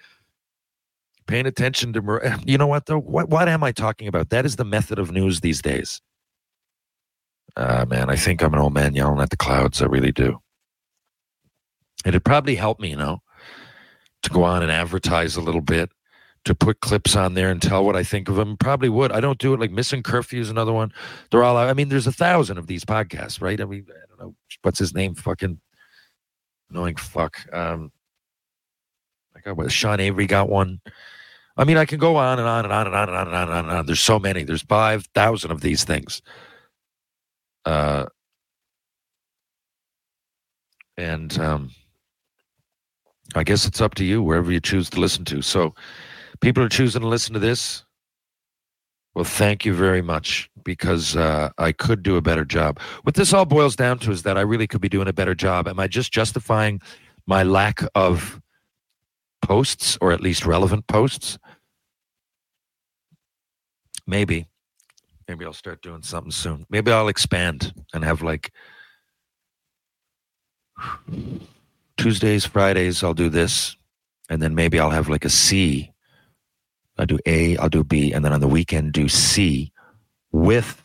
paying 1.26 1.46
attention 1.46 1.92
to, 1.94 2.38
you 2.44 2.58
know 2.58 2.66
what 2.66 2.86
though? 2.86 3.00
What, 3.00 3.28
what 3.28 3.48
am 3.48 3.62
I 3.64 3.72
talking 3.72 4.08
about? 4.08 4.30
That 4.30 4.46
is 4.46 4.56
the 4.56 4.64
method 4.64 4.98
of 4.98 5.10
news 5.10 5.40
these 5.40 5.62
days. 5.62 6.00
Uh, 7.56 7.84
man, 7.88 8.08
I 8.08 8.16
think 8.16 8.42
I'm 8.42 8.54
an 8.54 8.60
old 8.60 8.74
man 8.74 8.94
yelling 8.94 9.20
at 9.20 9.30
the 9.30 9.36
clouds. 9.36 9.82
I 9.82 9.86
really 9.86 10.12
do. 10.12 10.40
It'd 12.04 12.24
probably 12.24 12.54
help 12.54 12.78
me, 12.78 12.90
you 12.90 12.96
know, 12.96 13.20
to 14.22 14.30
go 14.30 14.44
on 14.44 14.62
and 14.62 14.70
advertise 14.70 15.36
a 15.36 15.40
little 15.40 15.60
bit, 15.60 15.90
to 16.48 16.54
put 16.54 16.80
clips 16.80 17.14
on 17.14 17.34
there 17.34 17.50
and 17.50 17.60
tell 17.60 17.84
what 17.84 17.94
I 17.94 18.02
think 18.02 18.26
of 18.28 18.36
them. 18.36 18.56
Probably 18.56 18.88
would. 18.88 19.12
I 19.12 19.20
don't 19.20 19.38
do 19.38 19.52
it 19.52 19.60
like 19.60 19.70
missing 19.70 20.02
curfew 20.02 20.40
is 20.40 20.48
another 20.48 20.72
one. 20.72 20.90
They're 21.30 21.44
all. 21.44 21.58
I 21.58 21.74
mean, 21.74 21.90
there's 21.90 22.06
a 22.06 22.12
thousand 22.12 22.56
of 22.56 22.66
these 22.66 22.86
podcasts, 22.86 23.42
right? 23.42 23.60
I 23.60 23.66
mean, 23.66 23.86
I 23.88 24.06
don't 24.08 24.18
know 24.18 24.34
what's 24.62 24.78
his 24.78 24.94
name. 24.94 25.14
Fucking 25.14 25.60
annoying 26.70 26.96
fuck. 26.96 27.36
Um, 27.52 27.92
I 29.36 29.40
got 29.40 29.58
what 29.58 29.70
Sean 29.70 30.00
Avery 30.00 30.26
got 30.26 30.48
one. 30.48 30.80
I 31.58 31.64
mean, 31.64 31.76
I 31.76 31.84
can 31.84 31.98
go 31.98 32.16
on 32.16 32.38
and 32.38 32.48
on 32.48 32.64
and 32.64 32.72
on 32.72 32.86
and 32.86 32.96
on 32.96 33.08
and 33.08 33.16
on 33.16 33.26
and 33.26 33.36
on 33.36 33.48
and 33.48 33.52
on. 33.52 33.64
And 33.66 33.78
on. 33.78 33.86
There's 33.86 34.00
so 34.00 34.18
many. 34.18 34.42
There's 34.42 34.62
five 34.62 35.04
thousand 35.14 35.50
of 35.50 35.60
these 35.60 35.84
things. 35.84 36.22
Uh, 37.66 38.06
and 40.96 41.38
um, 41.38 41.70
I 43.34 43.44
guess 43.44 43.66
it's 43.66 43.82
up 43.82 43.94
to 43.96 44.04
you 44.04 44.22
wherever 44.22 44.50
you 44.50 44.60
choose 44.60 44.88
to 44.90 45.00
listen 45.00 45.26
to. 45.26 45.42
So, 45.42 45.74
people 46.40 46.62
are 46.62 46.68
choosing 46.68 47.02
to 47.02 47.08
listen 47.08 47.34
to 47.34 47.40
this. 47.40 47.84
Well, 49.14 49.24
thank 49.24 49.64
you 49.64 49.74
very 49.74 50.02
much 50.02 50.48
because 50.64 51.16
uh, 51.16 51.50
I 51.58 51.72
could 51.72 52.02
do 52.02 52.16
a 52.16 52.20
better 52.20 52.44
job. 52.44 52.78
What 53.02 53.14
this 53.14 53.32
all 53.32 53.44
boils 53.44 53.74
down 53.74 53.98
to 54.00 54.12
is 54.12 54.22
that 54.22 54.38
I 54.38 54.42
really 54.42 54.66
could 54.66 54.80
be 54.80 54.88
doing 54.88 55.08
a 55.08 55.12
better 55.12 55.34
job. 55.34 55.66
Am 55.66 55.80
I 55.80 55.88
just 55.88 56.12
justifying 56.12 56.80
my 57.26 57.42
lack 57.42 57.82
of 57.94 58.40
posts 59.42 59.98
or 60.00 60.12
at 60.12 60.20
least 60.20 60.46
relevant 60.46 60.86
posts? 60.86 61.38
Maybe. 64.06 64.46
Maybe 65.26 65.44
I'll 65.44 65.52
start 65.52 65.82
doing 65.82 66.02
something 66.02 66.30
soon. 66.30 66.64
Maybe 66.70 66.92
I'll 66.92 67.08
expand 67.08 67.74
and 67.92 68.04
have 68.04 68.22
like 68.22 68.52
Tuesdays, 71.96 72.46
Fridays, 72.46 73.02
I'll 73.02 73.14
do 73.14 73.28
this. 73.28 73.76
And 74.30 74.40
then 74.40 74.54
maybe 74.54 74.78
I'll 74.78 74.90
have 74.90 75.08
like 75.08 75.24
a 75.24 75.30
C. 75.30 75.92
I'll 76.98 77.06
do 77.06 77.18
A, 77.26 77.56
I'll 77.58 77.68
do 77.68 77.84
B, 77.84 78.12
and 78.12 78.24
then 78.24 78.32
on 78.32 78.40
the 78.40 78.48
weekend 78.48 78.92
do 78.92 79.08
C 79.08 79.72
with 80.32 80.82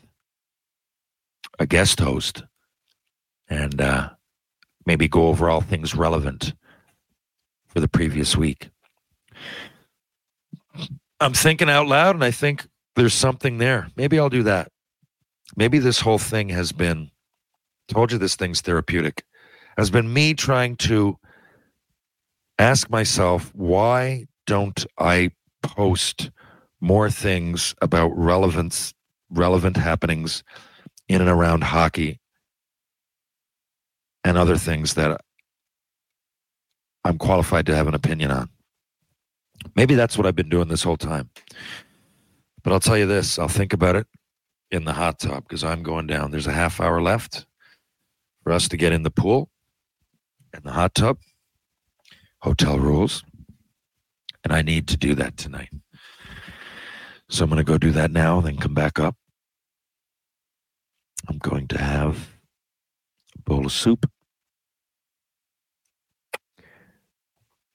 a 1.60 1.66
guest 1.66 2.00
host 2.00 2.44
and 3.50 3.82
uh, 3.82 4.10
maybe 4.86 5.08
go 5.08 5.28
over 5.28 5.50
all 5.50 5.62
things 5.62 5.96
relevant 5.96 6.54
for 7.68 7.80
the 7.80 7.88
previous 7.88 8.38
week. 8.38 8.70
I'm 11.20 11.34
thinking 11.34 11.70
out 11.70 11.88
loud 11.88 12.16
and 12.16 12.24
I 12.24 12.32
think 12.32 12.68
there's 12.96 13.14
something 13.14 13.58
there. 13.58 13.90
Maybe 13.96 14.20
I'll 14.20 14.30
do 14.30 14.44
that. 14.44 14.72
Maybe 15.56 15.80
this 15.80 16.02
whole 16.02 16.18
thing 16.18 16.50
has 16.50 16.72
been, 16.72 17.12
told 17.88 18.12
you 18.12 18.18
this 18.18 18.36
thing's 18.36 18.62
therapeutic, 18.62 19.24
has 19.78 19.90
been 19.90 20.12
me 20.12 20.34
trying 20.34 20.76
to 20.78 21.18
ask 22.60 22.90
myself, 22.90 23.52
why 23.56 24.26
don't 24.46 24.86
I 24.98 25.32
post 25.64 26.30
more 26.80 27.10
things 27.10 27.74
about 27.82 28.16
relevance, 28.16 28.94
relevant 29.30 29.78
happenings 29.78 30.44
in 31.08 31.22
and 31.22 31.30
around 31.30 31.64
hockey 31.64 32.20
and 34.24 34.38
other 34.38 34.58
things 34.58 34.94
that 34.94 35.20
I'm 37.04 37.18
qualified 37.18 37.66
to 37.66 37.76
have 37.76 37.88
an 37.88 37.96
opinion 37.96 38.32
on? 38.32 38.50
Maybe 39.76 39.96
that's 39.96 40.18
what 40.18 40.28
I've 40.28 40.36
been 40.36 40.50
doing 40.50 40.68
this 40.68 40.84
whole 40.84 40.98
time. 40.98 41.30
But 42.64 42.74
I'll 42.74 42.80
tell 42.80 42.98
you 42.98 43.06
this 43.06 43.40
I'll 43.40 43.48
think 43.48 43.74
about 43.74 43.96
it 43.96 44.08
in 44.72 44.86
the 44.86 44.94
hot 44.94 45.20
tub 45.20 45.44
because 45.44 45.64
I'm 45.64 45.84
going 45.84 46.08
down. 46.08 46.32
There's 46.32 46.48
a 46.48 46.54
half 46.54 46.80
hour 46.80 47.02
left 47.02 47.46
for 48.44 48.52
us 48.52 48.68
to 48.70 48.78
get 48.78 48.94
in 48.94 49.04
the 49.04 49.12
pool 49.12 49.50
and 50.54 50.64
the 50.64 50.72
hot 50.72 50.96
tub, 50.96 51.18
hotel 52.42 52.80
rules. 52.80 53.24
And 54.44 54.54
I 54.54 54.62
need 54.62 54.88
to 54.90 54.98
do 54.98 55.16
that 55.16 55.38
tonight. 55.38 55.70
So 57.30 57.44
I'm 57.44 57.50
going 57.50 57.58
to 57.58 57.64
go 57.64 57.78
do 57.78 57.92
that 57.92 58.12
now, 58.12 58.42
then 58.42 58.58
come 58.58 58.74
back 58.74 59.00
up. 59.00 59.16
I'm 61.28 61.38
going 61.38 61.68
to 61.70 61.78
have 61.78 62.36
a 63.38 63.42
bowl 63.42 63.66
of 63.66 63.72
soup, 63.72 64.10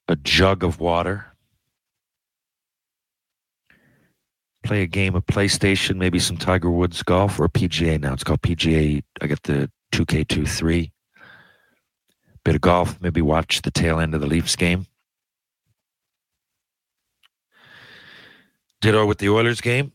a 0.06 0.16
jug 0.16 0.62
of 0.62 0.78
water 0.78 1.28
play 4.68 4.82
a 4.82 4.86
game 4.86 5.14
of 5.14 5.24
PlayStation, 5.24 5.96
maybe 5.96 6.18
some 6.18 6.36
Tiger 6.36 6.70
Woods 6.70 7.02
golf 7.02 7.40
or 7.40 7.48
PGA 7.48 7.98
now. 7.98 8.12
It's 8.12 8.22
called 8.22 8.42
PGA. 8.42 9.02
I 9.22 9.26
got 9.26 9.42
the 9.44 9.70
2K23. 9.92 10.90
Bit 12.44 12.54
of 12.54 12.60
golf, 12.60 13.00
maybe 13.00 13.22
watch 13.22 13.62
the 13.62 13.70
tail 13.70 13.98
end 13.98 14.14
of 14.14 14.20
the 14.20 14.26
Leafs 14.26 14.56
game. 14.56 14.86
Ditto 18.80 19.06
with 19.06 19.18
the 19.18 19.28
Oilers 19.28 19.60
game. 19.60 19.92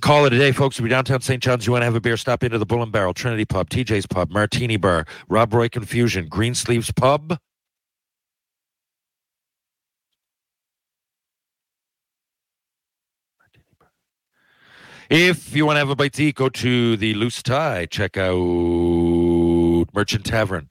Call 0.00 0.24
it 0.26 0.32
a 0.32 0.38
day, 0.38 0.50
folks. 0.50 0.78
We'll 0.78 0.84
be 0.84 0.90
downtown 0.90 1.20
St. 1.20 1.42
John's. 1.42 1.66
You 1.66 1.72
want 1.72 1.82
to 1.82 1.86
have 1.86 1.94
a 1.94 2.00
beer? 2.00 2.16
Stop 2.16 2.42
into 2.42 2.58
the 2.58 2.66
Bull 2.66 2.82
and 2.82 2.90
Barrel, 2.90 3.14
Trinity 3.14 3.44
Pub, 3.44 3.70
TJ's 3.70 4.06
Pub, 4.06 4.30
Martini 4.30 4.76
Bar, 4.76 5.06
Rob 5.28 5.54
Roy 5.54 5.68
Confusion, 5.68 6.28
Greensleeves 6.28 6.90
Pub. 6.92 7.38
If 15.10 15.54
you 15.54 15.66
want 15.66 15.76
to 15.76 15.80
have 15.80 15.90
a 15.90 15.96
bite 15.96 16.14
to 16.14 16.24
eat, 16.24 16.34
go 16.34 16.48
to 16.48 16.96
the 16.96 17.14
Loose 17.14 17.42
Tie. 17.42 17.86
Check 17.86 18.16
out 18.16 18.34
Merchant 19.94 20.24
Tavern. 20.24 20.68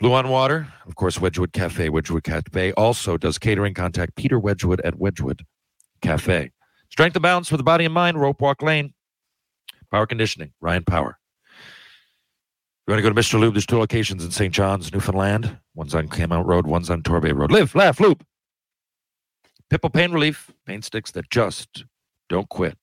Blue 0.00 0.12
on 0.12 0.28
Water, 0.28 0.72
of 0.86 0.96
course, 0.96 1.20
Wedgwood 1.20 1.52
Cafe. 1.52 1.88
Wedgwood 1.88 2.24
Cafe 2.24 2.72
also 2.72 3.16
does 3.16 3.38
catering. 3.38 3.74
Contact 3.74 4.16
Peter 4.16 4.38
Wedgwood 4.40 4.80
at 4.80 4.98
Wedgwood 4.98 5.44
Cafe. 6.04 6.50
Strength 6.90 7.16
and 7.16 7.22
balance 7.22 7.48
for 7.48 7.56
the 7.56 7.62
body 7.62 7.84
and 7.84 7.94
mind. 7.94 8.20
Rope 8.20 8.40
Walk 8.40 8.62
Lane. 8.62 8.92
Power 9.90 10.06
conditioning. 10.06 10.52
Ryan 10.60 10.84
Power. 10.84 11.18
You 12.86 12.92
want 12.92 12.98
to 12.98 13.02
go 13.02 13.12
to 13.12 13.20
Mr. 13.20 13.40
Lube? 13.40 13.54
There's 13.54 13.64
two 13.64 13.78
locations 13.78 14.22
in 14.22 14.30
St. 14.30 14.52
John's, 14.52 14.92
Newfoundland. 14.92 15.58
One's 15.74 15.94
on 15.94 16.08
Kenmount 16.08 16.44
Road, 16.44 16.66
one's 16.66 16.90
on 16.90 17.02
Torbay 17.02 17.34
Road. 17.34 17.50
Live, 17.50 17.74
laugh, 17.74 17.98
loop. 17.98 18.24
Pitbull 19.70 19.92
Pain 19.92 20.12
Relief. 20.12 20.50
Pain 20.66 20.82
sticks 20.82 21.10
that 21.12 21.30
just 21.30 21.84
don't 22.28 22.48
quit. 22.50 22.76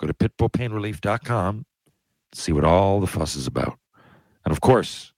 Go 0.00 0.08
to 0.08 0.14
pitbullpainrelief.com 0.14 1.64
to 2.32 2.40
see 2.40 2.50
what 2.50 2.64
all 2.64 3.00
the 3.00 3.06
fuss 3.06 3.36
is 3.36 3.46
about. 3.46 3.78
And 4.44 4.50
of 4.50 4.60
course, 4.60 5.12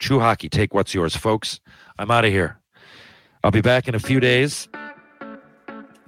True 0.00 0.18
Hockey, 0.18 0.48
take 0.48 0.74
what's 0.74 0.92
yours, 0.92 1.14
folks. 1.14 1.60
I'm 1.96 2.10
out 2.10 2.24
of 2.24 2.32
here. 2.32 2.60
I'll 3.44 3.52
be 3.52 3.60
back 3.60 3.86
in 3.86 3.94
a 3.94 4.00
few 4.00 4.18
days 4.18 4.68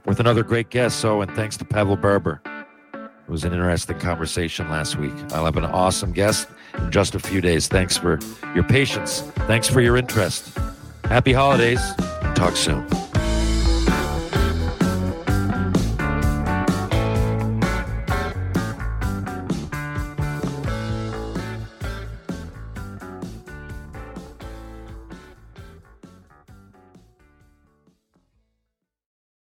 with 0.05 0.21
another 0.21 0.43
great 0.43 0.71
guest. 0.71 1.01
So, 1.01 1.21
and 1.21 1.31
thanks 1.35 1.57
to 1.59 1.65
Pavel 1.65 1.97
Barber. 1.97 2.41
It 2.95 3.31
was 3.31 3.45
an 3.45 3.53
interesting 3.53 3.99
conversation 3.99 4.69
last 4.69 4.97
week. 4.97 5.15
I'll 5.33 5.47
have 5.47 5.57
an 5.57 5.65
awesome 5.65 6.13
guest 6.13 6.49
in 6.77 6.91
just 6.91 7.15
a 7.15 7.19
few 7.19 7.41
days. 7.41 7.69
Thanks 7.69 7.97
for 7.97 8.19
your 8.55 8.65
patience. 8.65 9.23
Thanks 9.47 9.69
for 9.69 9.81
your 9.81 9.97
interest. 9.97 10.57
Happy 11.05 11.33
holidays. 11.33 11.81
Talk 12.35 12.57
soon. 12.57 12.87